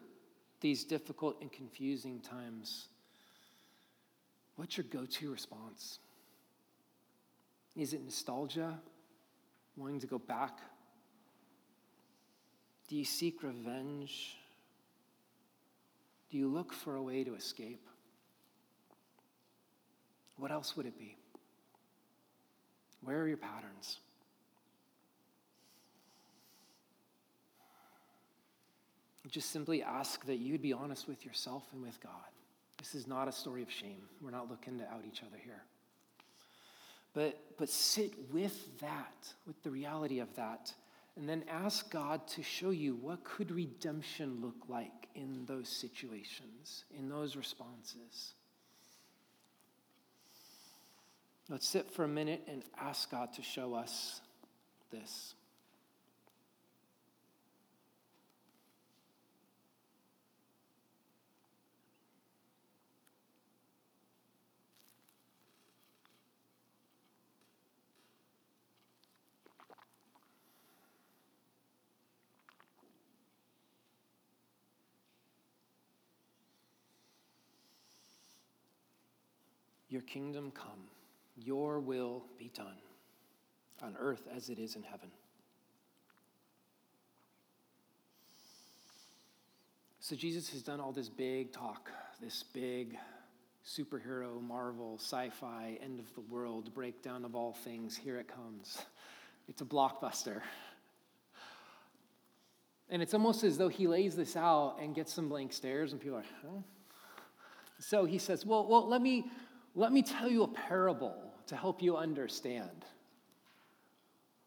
these 0.62 0.84
difficult 0.84 1.42
and 1.42 1.52
confusing 1.52 2.20
times, 2.20 2.88
what's 4.56 4.78
your 4.78 4.86
go 4.92 5.06
to 5.06 5.32
response? 5.32 6.00
Is 7.76 7.94
it 7.94 8.04
nostalgia, 8.04 8.80
wanting 9.76 10.00
to 10.02 10.08
go 10.08 10.20
back? 10.20 10.60
Do 12.88 12.96
you 12.96 13.06
seek 13.06 13.44
revenge? 13.44 14.36
Do 16.30 16.38
you 16.38 16.48
look 16.48 16.72
for 16.72 16.96
a 16.96 17.02
way 17.02 17.24
to 17.24 17.36
escape? 17.36 17.86
What 20.38 20.52
else 20.52 20.78
would 20.78 20.86
it 20.86 20.98
be? 20.98 21.18
Where 23.02 23.20
are 23.22 23.28
your 23.28 23.38
patterns? 23.38 23.98
Just 29.30 29.52
simply 29.52 29.84
ask 29.84 30.26
that 30.26 30.38
you'd 30.38 30.62
be 30.62 30.74
honest 30.74 31.08
with 31.08 31.26
yourself 31.26 31.64
and 31.74 31.82
with 31.82 32.00
God. 32.02 32.12
This 32.78 32.96
is 32.96 33.08
not 33.08 33.28
a 33.28 33.32
story 33.32 33.62
of 33.62 33.72
shame. 33.72 34.04
We're 34.22 34.32
not 34.32 34.50
looking 34.50 34.78
to 34.80 34.86
out 34.86 35.04
each 35.08 35.22
other 35.22 35.38
here. 35.44 35.64
But, 37.14 37.40
but 37.58 37.70
sit 37.70 38.14
with 38.32 38.80
that, 38.80 39.34
with 39.46 39.62
the 39.64 39.72
reality 39.72 40.20
of 40.20 40.34
that, 40.36 40.72
and 41.16 41.28
then 41.28 41.44
ask 41.50 41.90
God 41.90 42.28
to 42.28 42.44
show 42.44 42.70
you 42.70 42.96
what 42.96 43.24
could 43.24 43.52
redemption 43.52 44.40
look 44.40 44.70
like 44.70 45.08
in 45.16 45.46
those 45.48 45.68
situations, 45.68 46.86
in 46.96 47.10
those 47.10 47.36
responses. 47.36 48.34
Let's 51.50 51.68
sit 51.68 51.90
for 51.90 52.04
a 52.04 52.08
minute 52.08 52.44
and 52.48 52.64
ask 52.80 53.10
God 53.10 53.34
to 53.34 53.42
show 53.42 53.74
us 53.74 54.22
this. 54.92 55.34
Your 79.90 80.02
kingdom 80.02 80.52
come, 80.52 80.90
your 81.38 81.80
will 81.80 82.24
be 82.38 82.52
done 82.54 82.78
on 83.82 83.96
earth 84.00 84.28
as 84.36 84.50
it 84.50 84.60
is 84.60 84.76
in 84.76 84.84
heaven. 84.84 85.10
So 90.00 90.16
Jesus 90.16 90.50
has 90.52 90.62
done 90.62 90.80
all 90.80 90.92
this 90.92 91.10
big 91.10 91.52
talk, 91.52 91.92
this 92.22 92.44
big 92.54 92.98
superhero, 93.66 94.42
Marvel, 94.42 94.98
sci 94.98 95.30
fi, 95.30 95.78
end 95.84 96.00
of 96.00 96.14
the 96.16 96.22
world, 96.22 96.74
breakdown 96.74 97.26
of 97.26 97.36
all 97.36 97.52
things. 97.52 97.98
Here 97.98 98.18
it 98.18 98.28
comes. 98.28 98.78
It's 99.50 99.62
a 99.62 99.66
blockbuster. 99.66 100.42
And 102.90 103.02
it's 103.02 103.14
almost 103.14 103.44
as 103.44 103.58
though 103.58 103.68
he 103.68 103.86
lays 103.86 104.16
this 104.16 104.38
out 104.38 104.78
and 104.82 104.96
gets 104.96 105.14
some 105.14 105.28
blank 105.28 105.52
stares, 105.52 105.92
and 105.92 106.00
people 106.00 106.18
are, 106.18 106.26
huh? 106.42 106.62
So 107.80 108.06
he 108.06 108.18
says, 108.18 108.46
Well, 108.46 108.66
well 108.66 108.88
let, 108.88 109.02
me, 109.02 109.26
let 109.78 109.94
me 109.94 110.02
tell 110.02 110.28
you 110.28 110.42
a 110.42 110.48
parable 110.48 111.16
to 111.46 111.56
help 111.56 111.84
you 111.84 111.98
understand. 111.98 112.84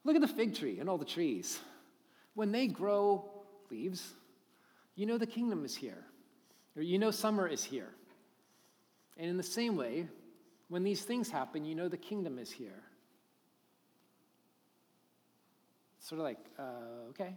Look 0.03 0.17
at 0.17 0.21
the 0.21 0.29
fig 0.29 0.57
tree 0.57 0.81
and 0.81 0.91
all 0.91 0.99
the 0.99 1.05
trees. 1.05 1.61
When 2.35 2.51
they 2.51 2.67
grow 2.67 3.31
leaves, 3.71 4.13
you 4.97 5.07
know 5.07 5.19
the 5.19 5.29
kingdom 5.29 5.65
is 5.65 5.77
here, 5.77 6.05
or 6.77 6.83
you 6.83 6.99
know 6.99 7.13
summer 7.13 7.47
is 7.47 7.63
here. 7.63 7.91
And 9.19 9.31
in 9.31 9.37
the 9.37 9.43
same 9.45 9.77
way, 9.77 10.09
when 10.69 10.83
these 10.83 11.03
things 11.03 11.31
happen, 11.31 11.65
you 11.65 11.77
know 11.77 11.89
the 11.89 11.97
kingdom 11.97 12.39
is 12.39 12.51
here. 12.51 12.83
sort 16.01 16.19
of 16.19 16.25
like, 16.25 16.39
uh, 16.59 17.11
okay. 17.11 17.37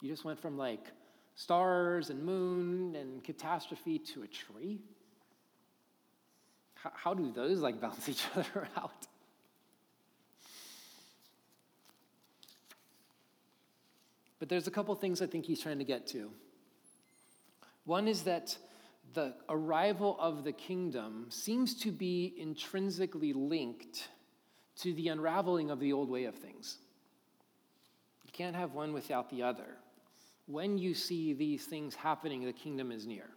You 0.00 0.08
just 0.08 0.24
went 0.24 0.38
from 0.38 0.56
like 0.56 0.92
stars 1.34 2.10
and 2.10 2.22
moon 2.22 2.94
and 2.94 3.24
catastrophe 3.24 3.98
to 3.98 4.22
a 4.22 4.28
tree 4.28 4.78
how, 6.82 6.92
how 6.94 7.14
do 7.14 7.30
those 7.32 7.60
like 7.60 7.80
balance 7.80 8.08
each 8.08 8.24
other 8.34 8.68
out? 8.76 9.06
But 14.38 14.48
there's 14.48 14.68
a 14.68 14.70
couple 14.70 14.94
things 14.94 15.20
I 15.20 15.26
think 15.26 15.46
he's 15.46 15.60
trying 15.60 15.78
to 15.78 15.84
get 15.84 16.06
to. 16.08 16.30
One 17.84 18.06
is 18.06 18.22
that 18.22 18.56
the 19.14 19.34
arrival 19.48 20.16
of 20.20 20.44
the 20.44 20.52
kingdom 20.52 21.26
seems 21.30 21.74
to 21.80 21.90
be 21.90 22.34
intrinsically 22.38 23.32
linked 23.32 24.08
to 24.80 24.92
the 24.92 25.08
unraveling 25.08 25.70
of 25.70 25.80
the 25.80 25.92
old 25.92 26.08
way 26.08 26.24
of 26.24 26.36
things. 26.36 26.78
You 28.24 28.32
can't 28.32 28.54
have 28.54 28.74
one 28.74 28.92
without 28.92 29.30
the 29.30 29.42
other. 29.42 29.76
When 30.46 30.78
you 30.78 30.94
see 30.94 31.32
these 31.32 31.64
things 31.64 31.94
happening, 31.94 32.44
the 32.44 32.52
kingdom 32.52 32.92
is 32.92 33.06
near. 33.06 33.28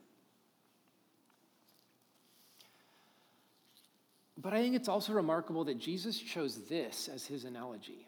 But 4.42 4.54
I 4.54 4.62
think 4.62 4.76
it's 4.76 4.88
also 4.88 5.14
remarkable 5.14 5.66
that 5.66 5.78
Jesus 5.78 6.18
chose 6.18 6.68
this 6.68 7.08
as 7.08 7.28
his 7.28 7.46
analogy. 7.46 8.08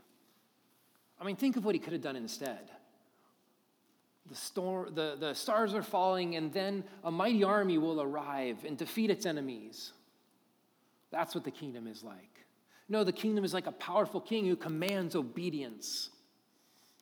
I 1.22 1.26
mean, 1.26 1.36
think 1.36 1.58
of 1.58 1.66
what 1.66 1.76
he 1.76 1.80
could 1.80 1.94
have 1.94 2.02
done 2.02 2.16
instead. 2.16 2.72
The, 4.30 4.36
storm, 4.36 4.96
the, 4.96 5.16
the 5.20 5.34
stars 5.36 5.74
are 5.74 5.84
falling, 5.84 6.36
and 6.36 6.52
then 6.52 6.86
a 7.04 7.12
mighty 7.12 7.44
army 7.44 7.78
will 7.78 8.02
arrive 8.02 8.66
and 8.66 8.78
defeat 8.78 9.12
its 9.12 9.26
enemies. 9.26 9.92
That's 11.12 11.36
what 11.36 11.44
the 11.44 11.52
kingdom 11.52 11.86
is 11.88 12.04
like. 12.04 12.46
No, 12.90 13.04
the 13.04 13.12
kingdom 13.12 13.46
is 13.46 13.54
like 13.54 13.68
a 13.68 13.72
powerful 13.72 14.20
king 14.20 14.48
who 14.48 14.56
commands 14.56 15.16
obedience, 15.16 16.10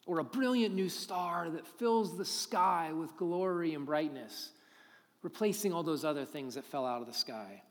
or 0.05 0.19
a 0.19 0.23
brilliant 0.23 0.75
new 0.75 0.89
star 0.89 1.49
that 1.51 1.65
fills 1.65 2.17
the 2.17 2.25
sky 2.25 2.91
with 2.91 3.15
glory 3.15 3.75
and 3.75 3.85
brightness. 3.85 4.49
replacing 5.21 5.71
all 5.71 5.83
those 5.83 6.03
other 6.03 6.25
things 6.25 6.55
that 6.55 6.65
fell 6.65 6.85
out 6.85 7.01
of 7.01 7.07
the 7.07 7.13
sky. 7.13 7.61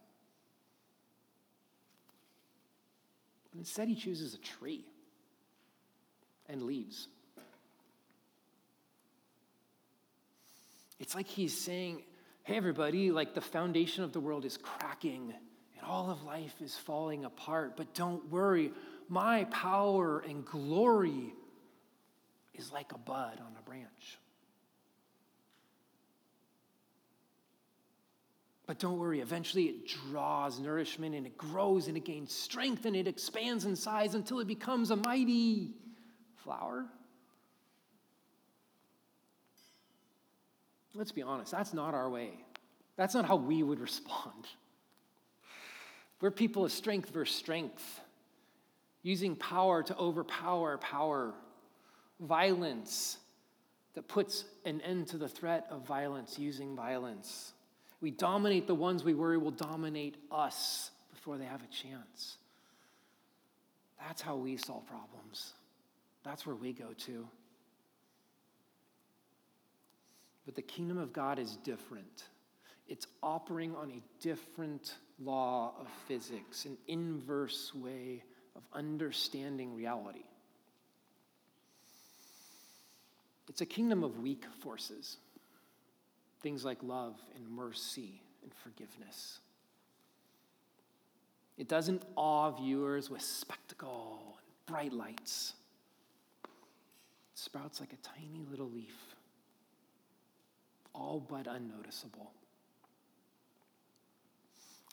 But 3.50 3.58
instead, 3.58 3.88
he 3.88 3.94
chooses 3.94 4.34
a 4.34 4.38
tree 4.38 4.84
and 6.48 6.62
leaves. 6.62 7.08
It's 10.98 11.14
like 11.14 11.26
he's 11.26 11.56
saying, 11.56 12.02
Hey, 12.42 12.56
everybody, 12.56 13.10
like 13.10 13.34
the 13.34 13.40
foundation 13.40 14.02
of 14.04 14.12
the 14.12 14.20
world 14.20 14.44
is 14.44 14.56
cracking 14.56 15.32
and 15.78 15.88
all 15.88 16.10
of 16.10 16.22
life 16.24 16.54
is 16.60 16.76
falling 16.76 17.24
apart, 17.24 17.76
but 17.76 17.94
don't 17.94 18.30
worry. 18.30 18.72
My 19.08 19.44
power 19.44 20.20
and 20.20 20.44
glory 20.44 21.34
is 22.54 22.72
like 22.72 22.92
a 22.92 22.98
bud 22.98 23.40
on 23.40 23.56
a 23.58 23.62
branch. 23.62 24.18
But 28.70 28.78
don't 28.78 29.00
worry, 29.00 29.18
eventually 29.18 29.64
it 29.64 29.88
draws 29.88 30.60
nourishment 30.60 31.16
and 31.16 31.26
it 31.26 31.36
grows 31.36 31.88
and 31.88 31.96
it 31.96 32.04
gains 32.04 32.32
strength 32.32 32.86
and 32.86 32.94
it 32.94 33.08
expands 33.08 33.64
in 33.64 33.74
size 33.74 34.14
until 34.14 34.38
it 34.38 34.46
becomes 34.46 34.92
a 34.92 34.96
mighty 34.96 35.72
flower. 36.36 36.86
Let's 40.94 41.10
be 41.10 41.20
honest, 41.20 41.50
that's 41.50 41.74
not 41.74 41.94
our 41.94 42.08
way. 42.08 42.30
That's 42.94 43.12
not 43.12 43.24
how 43.24 43.34
we 43.34 43.64
would 43.64 43.80
respond. 43.80 44.46
We're 46.20 46.30
people 46.30 46.64
of 46.64 46.70
strength 46.70 47.10
versus 47.10 47.34
strength, 47.34 48.00
using 49.02 49.34
power 49.34 49.82
to 49.82 49.96
overpower 49.96 50.78
power, 50.78 51.34
violence 52.20 53.18
that 53.94 54.06
puts 54.06 54.44
an 54.64 54.80
end 54.82 55.08
to 55.08 55.18
the 55.18 55.28
threat 55.28 55.66
of 55.70 55.84
violence 55.88 56.38
using 56.38 56.76
violence. 56.76 57.52
We 58.00 58.10
dominate 58.10 58.66
the 58.66 58.74
ones 58.74 59.04
we 59.04 59.14
worry 59.14 59.36
will 59.36 59.50
dominate 59.50 60.16
us 60.30 60.90
before 61.12 61.36
they 61.36 61.44
have 61.44 61.62
a 61.62 61.66
chance. 61.66 62.36
That's 63.98 64.22
how 64.22 64.36
we 64.36 64.56
solve 64.56 64.86
problems. 64.86 65.52
That's 66.24 66.46
where 66.46 66.56
we 66.56 66.72
go 66.72 66.92
to. 67.06 67.28
But 70.46 70.54
the 70.54 70.62
kingdom 70.62 70.98
of 70.98 71.12
God 71.12 71.38
is 71.38 71.56
different. 71.56 72.24
It's 72.88 73.06
operating 73.22 73.76
on 73.76 73.92
a 73.92 74.02
different 74.22 74.94
law 75.22 75.74
of 75.78 75.86
physics, 76.08 76.64
an 76.64 76.76
inverse 76.88 77.74
way 77.74 78.22
of 78.56 78.62
understanding 78.72 79.74
reality. 79.76 80.24
It's 83.48 83.60
a 83.60 83.66
kingdom 83.66 84.02
of 84.02 84.20
weak 84.20 84.44
forces, 84.60 85.18
things 86.42 86.64
like 86.64 86.78
love 86.82 87.16
and 87.36 87.48
mercy 87.48 88.22
and 88.42 88.52
forgiveness. 88.54 89.40
It 91.58 91.68
doesn't 91.68 92.02
awe 92.16 92.50
viewers 92.50 93.10
with 93.10 93.22
spectacle 93.22 94.36
and 94.38 94.66
bright 94.66 94.92
lights. 94.92 95.54
It 96.44 97.38
sprouts 97.38 97.80
like 97.80 97.92
a 97.92 97.96
tiny 97.96 98.46
little 98.50 98.70
leaf 98.70 98.96
all 100.94 101.24
but 101.28 101.46
unnoticeable. 101.46 102.30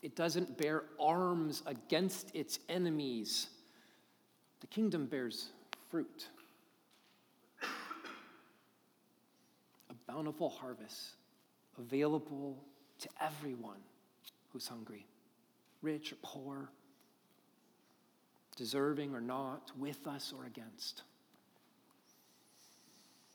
It 0.01 0.15
doesn't 0.15 0.57
bear 0.57 0.83
arms 0.99 1.63
against 1.65 2.33
its 2.36 2.60
enemies. 2.69 3.47
The 4.62 4.67
kingdom 4.67 5.07
bears 5.07 5.49
fruit. 5.89 6.27
A 9.89 9.93
bountiful 10.07 10.49
harvest 10.49 11.15
available 11.77 12.57
to 12.99 13.09
everyone 13.21 13.79
who's 14.51 14.67
hungry, 14.67 15.05
rich 15.81 16.13
or 16.13 16.17
poor, 16.21 16.69
deserving 18.55 19.13
or 19.13 19.21
not, 19.21 19.71
with 19.77 20.07
us 20.07 20.33
or 20.35 20.45
against. 20.45 21.03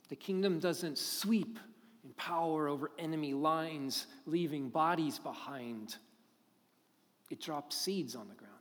The 0.08 0.16
kingdom 0.16 0.58
doesn't 0.58 0.98
sweep 0.98 1.58
in 2.04 2.10
power 2.14 2.68
over 2.68 2.90
enemy 2.98 3.32
lines, 3.32 4.06
leaving 4.26 4.68
bodies 4.68 5.18
behind. 5.18 5.96
It 7.30 7.40
drops 7.40 7.76
seeds 7.76 8.16
on 8.16 8.28
the 8.28 8.34
ground, 8.34 8.52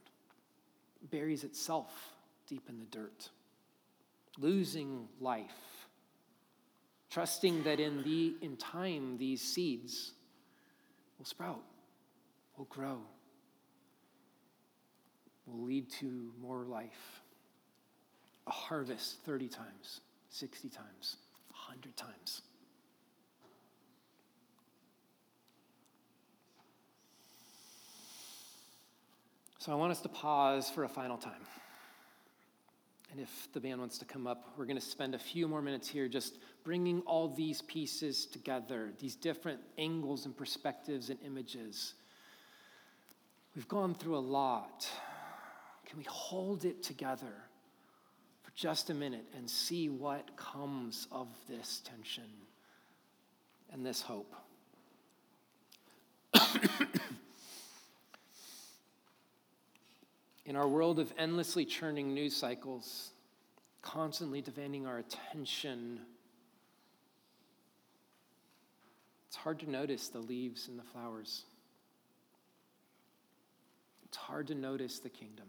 buries 1.09 1.43
itself 1.43 2.13
deep 2.47 2.69
in 2.69 2.77
the 2.77 2.85
dirt, 2.85 3.29
losing 4.37 5.07
life, 5.19 5.70
trusting 7.11 7.63
that 7.63 7.79
in, 7.79 8.01
the, 8.03 8.33
in 8.41 8.55
time 8.55 9.17
these 9.17 9.41
seeds 9.41 10.13
will 11.19 11.25
sprout, 11.25 11.61
will 12.57 12.65
grow, 12.65 12.97
will 15.45 15.63
lead 15.63 15.91
to 15.91 16.31
more 16.41 16.63
life. 16.63 17.21
A 18.47 18.51
harvest 18.51 19.17
30 19.25 19.49
times, 19.49 20.01
60 20.29 20.69
times, 20.69 21.17
100 21.49 21.95
times. 21.95 22.41
So 29.59 29.71
I 29.71 29.75
want 29.75 29.91
us 29.91 30.01
to 30.01 30.09
pause 30.09 30.71
for 30.71 30.85
a 30.85 30.89
final 30.89 31.17
time. 31.17 31.45
And 33.11 33.19
if 33.19 33.49
the 33.51 33.59
band 33.59 33.79
wants 33.79 33.97
to 33.97 34.05
come 34.05 34.25
up, 34.25 34.53
we're 34.57 34.65
going 34.65 34.79
to 34.79 34.85
spend 34.85 35.15
a 35.15 35.19
few 35.19 35.45
more 35.45 35.61
minutes 35.61 35.87
here 35.87 36.07
just 36.07 36.37
bringing 36.63 37.01
all 37.01 37.27
these 37.27 37.61
pieces 37.61 38.25
together, 38.25 38.93
these 38.99 39.15
different 39.15 39.59
angles 39.77 40.25
and 40.25 40.35
perspectives 40.35 41.09
and 41.09 41.19
images. 41.25 41.93
We've 43.53 43.67
gone 43.67 43.95
through 43.95 44.15
a 44.15 44.19
lot. 44.19 44.87
Can 45.85 45.97
we 45.97 46.05
hold 46.07 46.63
it 46.63 46.83
together 46.83 47.33
for 48.43 48.51
just 48.55 48.89
a 48.89 48.93
minute 48.93 49.25
and 49.35 49.49
see 49.49 49.89
what 49.89 50.37
comes 50.37 51.07
of 51.11 51.27
this 51.49 51.81
tension 51.83 52.31
and 53.73 53.85
this 53.85 54.01
hope? 54.01 54.33
In 60.51 60.57
our 60.57 60.67
world 60.67 60.99
of 60.99 61.13
endlessly 61.17 61.63
churning 61.63 62.13
news 62.13 62.35
cycles, 62.35 63.11
constantly 63.81 64.41
demanding 64.41 64.85
our 64.85 64.97
attention, 64.97 66.01
it's 69.29 69.37
hard 69.37 69.61
to 69.61 69.71
notice 69.71 70.09
the 70.09 70.19
leaves 70.19 70.67
and 70.67 70.77
the 70.77 70.83
flowers. 70.83 71.45
It's 74.03 74.17
hard 74.17 74.47
to 74.47 74.55
notice 74.55 74.99
the 74.99 75.07
kingdom. 75.07 75.45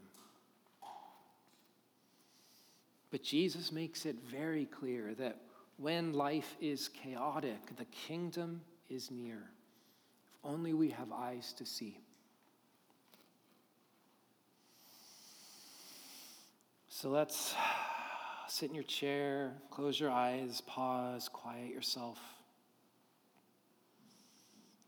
But 3.10 3.24
Jesus 3.24 3.72
makes 3.72 4.06
it 4.06 4.14
very 4.30 4.66
clear 4.66 5.14
that 5.14 5.40
when 5.78 6.12
life 6.12 6.54
is 6.60 6.86
chaotic, 6.86 7.76
the 7.76 7.86
kingdom 7.86 8.60
is 8.88 9.10
near. 9.10 9.50
If 10.28 10.44
only 10.44 10.72
we 10.74 10.90
have 10.90 11.10
eyes 11.10 11.52
to 11.54 11.66
see. 11.66 11.98
So 17.02 17.10
let's 17.10 17.56
sit 18.46 18.68
in 18.68 18.76
your 18.76 18.84
chair, 18.84 19.54
close 19.72 19.98
your 19.98 20.12
eyes, 20.12 20.60
pause, 20.68 21.28
quiet 21.28 21.68
yourself. 21.68 22.20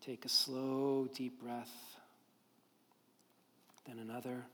Take 0.00 0.24
a 0.24 0.28
slow, 0.28 1.08
deep 1.12 1.42
breath, 1.42 1.72
then 3.84 3.98
another. 3.98 4.44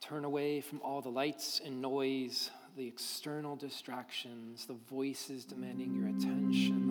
Turn 0.00 0.24
away 0.24 0.60
from 0.60 0.80
all 0.82 1.02
the 1.02 1.08
lights 1.08 1.60
and 1.64 1.80
noise, 1.80 2.50
the 2.76 2.88
external 2.88 3.54
distractions, 3.54 4.66
the 4.66 4.76
voices 4.90 5.44
demanding 5.44 5.94
your 5.94 6.08
attention, 6.08 6.81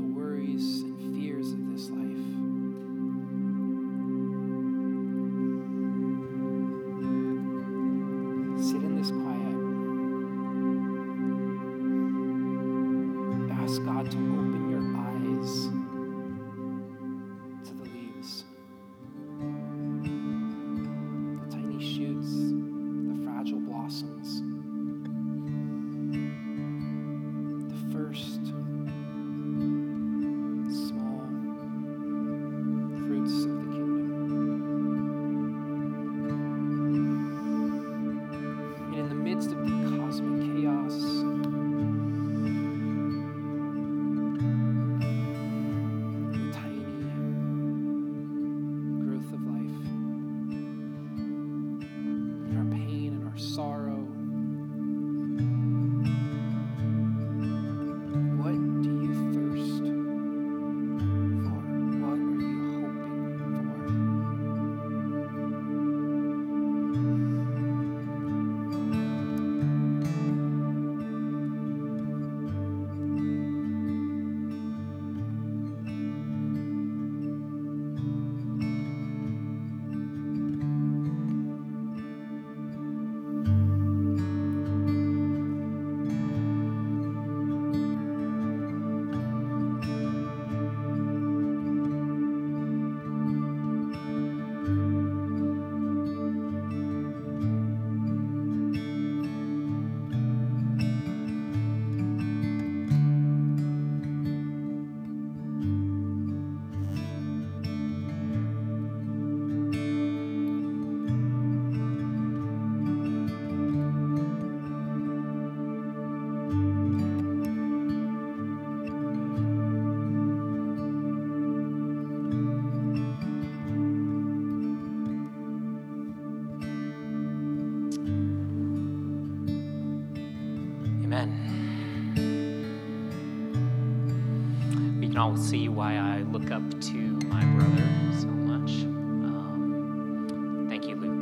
I'll 135.21 135.37
see 135.37 135.69
why 135.69 135.97
I 135.97 136.21
look 136.31 136.49
up 136.49 136.67
to 136.81 136.97
my 137.27 137.45
brother 137.53 137.87
so 138.19 138.25
much. 138.25 138.71
Um, 138.81 140.65
thank 140.67 140.87
you, 140.87 140.95
Luke, 140.95 141.21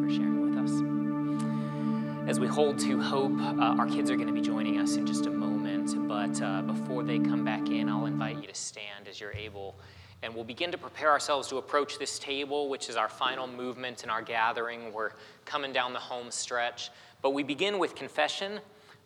for 0.00 0.08
sharing 0.10 0.40
with 0.40 0.56
us. 0.56 2.30
As 2.30 2.40
we 2.40 2.46
hold 2.46 2.78
to 2.78 2.98
hope, 2.98 3.38
uh, 3.38 3.76
our 3.78 3.86
kids 3.86 4.10
are 4.10 4.16
going 4.16 4.28
to 4.28 4.32
be 4.32 4.40
joining 4.40 4.78
us 4.78 4.96
in 4.96 5.04
just 5.04 5.26
a 5.26 5.30
moment, 5.30 5.94
but 6.08 6.40
uh, 6.40 6.62
before 6.62 7.02
they 7.02 7.18
come 7.18 7.44
back 7.44 7.68
in, 7.68 7.90
I'll 7.90 8.06
invite 8.06 8.40
you 8.40 8.48
to 8.48 8.54
stand 8.54 9.06
as 9.06 9.20
you're 9.20 9.34
able. 9.34 9.74
And 10.22 10.34
we'll 10.34 10.44
begin 10.44 10.72
to 10.72 10.78
prepare 10.78 11.10
ourselves 11.10 11.48
to 11.48 11.58
approach 11.58 11.98
this 11.98 12.18
table, 12.18 12.70
which 12.70 12.88
is 12.88 12.96
our 12.96 13.10
final 13.10 13.46
movement 13.46 14.04
in 14.04 14.08
our 14.08 14.22
gathering. 14.22 14.90
We're 14.90 15.10
coming 15.44 15.74
down 15.74 15.92
the 15.92 15.98
home 15.98 16.30
stretch. 16.30 16.90
But 17.20 17.34
we 17.34 17.42
begin 17.42 17.78
with 17.78 17.94
confession 17.94 18.60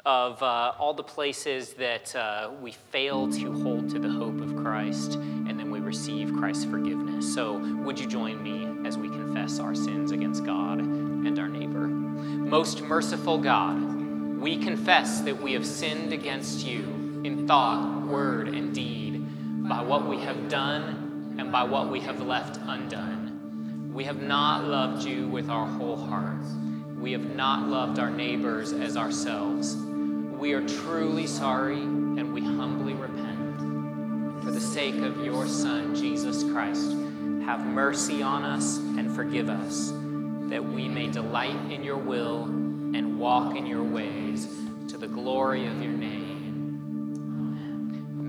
of 0.07 0.41
uh, 0.41 0.73
all 0.79 0.95
the 0.95 1.03
places 1.03 1.73
that 1.75 2.15
uh, 2.15 2.49
we 2.63 2.71
fail 2.71 3.29
to 3.33 3.53
hold 3.53 3.91
to 3.91 3.99
the 3.99 4.09
hope 4.09 4.41
of 4.41 4.55
Christ, 4.55 5.15
and 5.17 5.59
then 5.59 5.69
we 5.69 5.81
receive 5.81 6.33
Christ's 6.33 6.65
forgiveness. 6.65 7.35
So, 7.35 7.59
would 7.83 7.99
you 7.99 8.07
join 8.07 8.41
me 8.41 8.87
as 8.87 8.97
we 8.97 9.09
confess 9.09 9.59
our 9.59 9.75
sins 9.75 10.13
against 10.13 10.47
God 10.47 10.79
and 10.79 11.37
our 11.41 11.49
neighbor? 11.49 11.89
Most 11.89 12.83
merciful 12.83 13.39
God, 13.39 14.39
we 14.39 14.57
confess 14.57 15.23
that 15.23 15.43
we 15.43 15.55
have 15.55 15.67
sinned 15.67 16.13
against 16.13 16.65
you 16.65 17.23
in 17.25 17.49
thought, 17.49 18.07
word, 18.07 18.47
and 18.47 18.73
deed, 18.73 19.69
by 19.69 19.83
what 19.83 20.07
we 20.07 20.19
have 20.21 20.49
done 20.49 21.35
and 21.41 21.51
by 21.51 21.65
what 21.65 21.91
we 21.91 21.99
have 21.99 22.23
left 22.23 22.61
undone. 22.69 23.91
We 23.93 24.05
have 24.05 24.23
not 24.23 24.67
loved 24.67 25.05
you 25.05 25.27
with 25.27 25.51
our 25.51 25.67
whole 25.67 25.97
heart. 25.97 26.45
We 26.97 27.11
have 27.11 27.35
not 27.35 27.67
loved 27.67 27.99
our 27.99 28.11
neighbors 28.11 28.73
as 28.73 28.97
ourselves. 28.97 29.77
We 30.39 30.53
are 30.53 30.67
truly 30.67 31.27
sorry 31.27 31.81
and 31.81 32.33
we 32.35 32.43
humbly 32.43 32.93
repent. 32.93 34.43
For 34.45 34.51
the 34.51 34.61
sake 34.61 34.97
of 34.97 35.25
your 35.25 35.47
Son, 35.47 35.95
Jesus 35.95 36.45
Christ, 36.45 36.91
have 37.45 37.65
mercy 37.65 38.23
on 38.23 38.45
us 38.45 38.77
and 38.77 39.11
forgive 39.15 39.49
us, 39.49 39.93
that 40.51 40.63
we 40.63 40.89
may 40.89 41.09
delight 41.09 41.57
in 41.73 41.83
your 41.83 41.97
will 41.97 42.43
and 42.45 43.19
walk 43.19 43.57
in 43.57 43.65
your 43.67 43.83
ways 43.83 44.47
to 44.89 44.99
the 44.99 45.09
glory 45.09 45.67
of 45.67 45.83
your 45.83 45.93
name. 45.93 46.71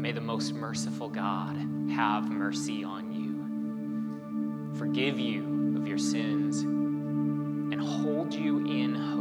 May 0.01 0.13
the 0.13 0.21
most 0.21 0.53
merciful 0.53 1.09
God 1.09 1.57
have 1.91 2.31
mercy 2.31 2.85
on 2.85 3.11
you, 3.11 4.77
forgive 4.79 5.19
you 5.19 5.75
of 5.77 5.85
your 5.87 5.97
sins, 5.97 6.61
and 6.61 7.81
hold 7.81 8.33
you 8.33 8.65
in 8.65 8.95
hope 8.95 9.16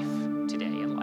life 0.00 0.48
today 0.48 0.66
in 0.66 0.96
life. 0.96 0.99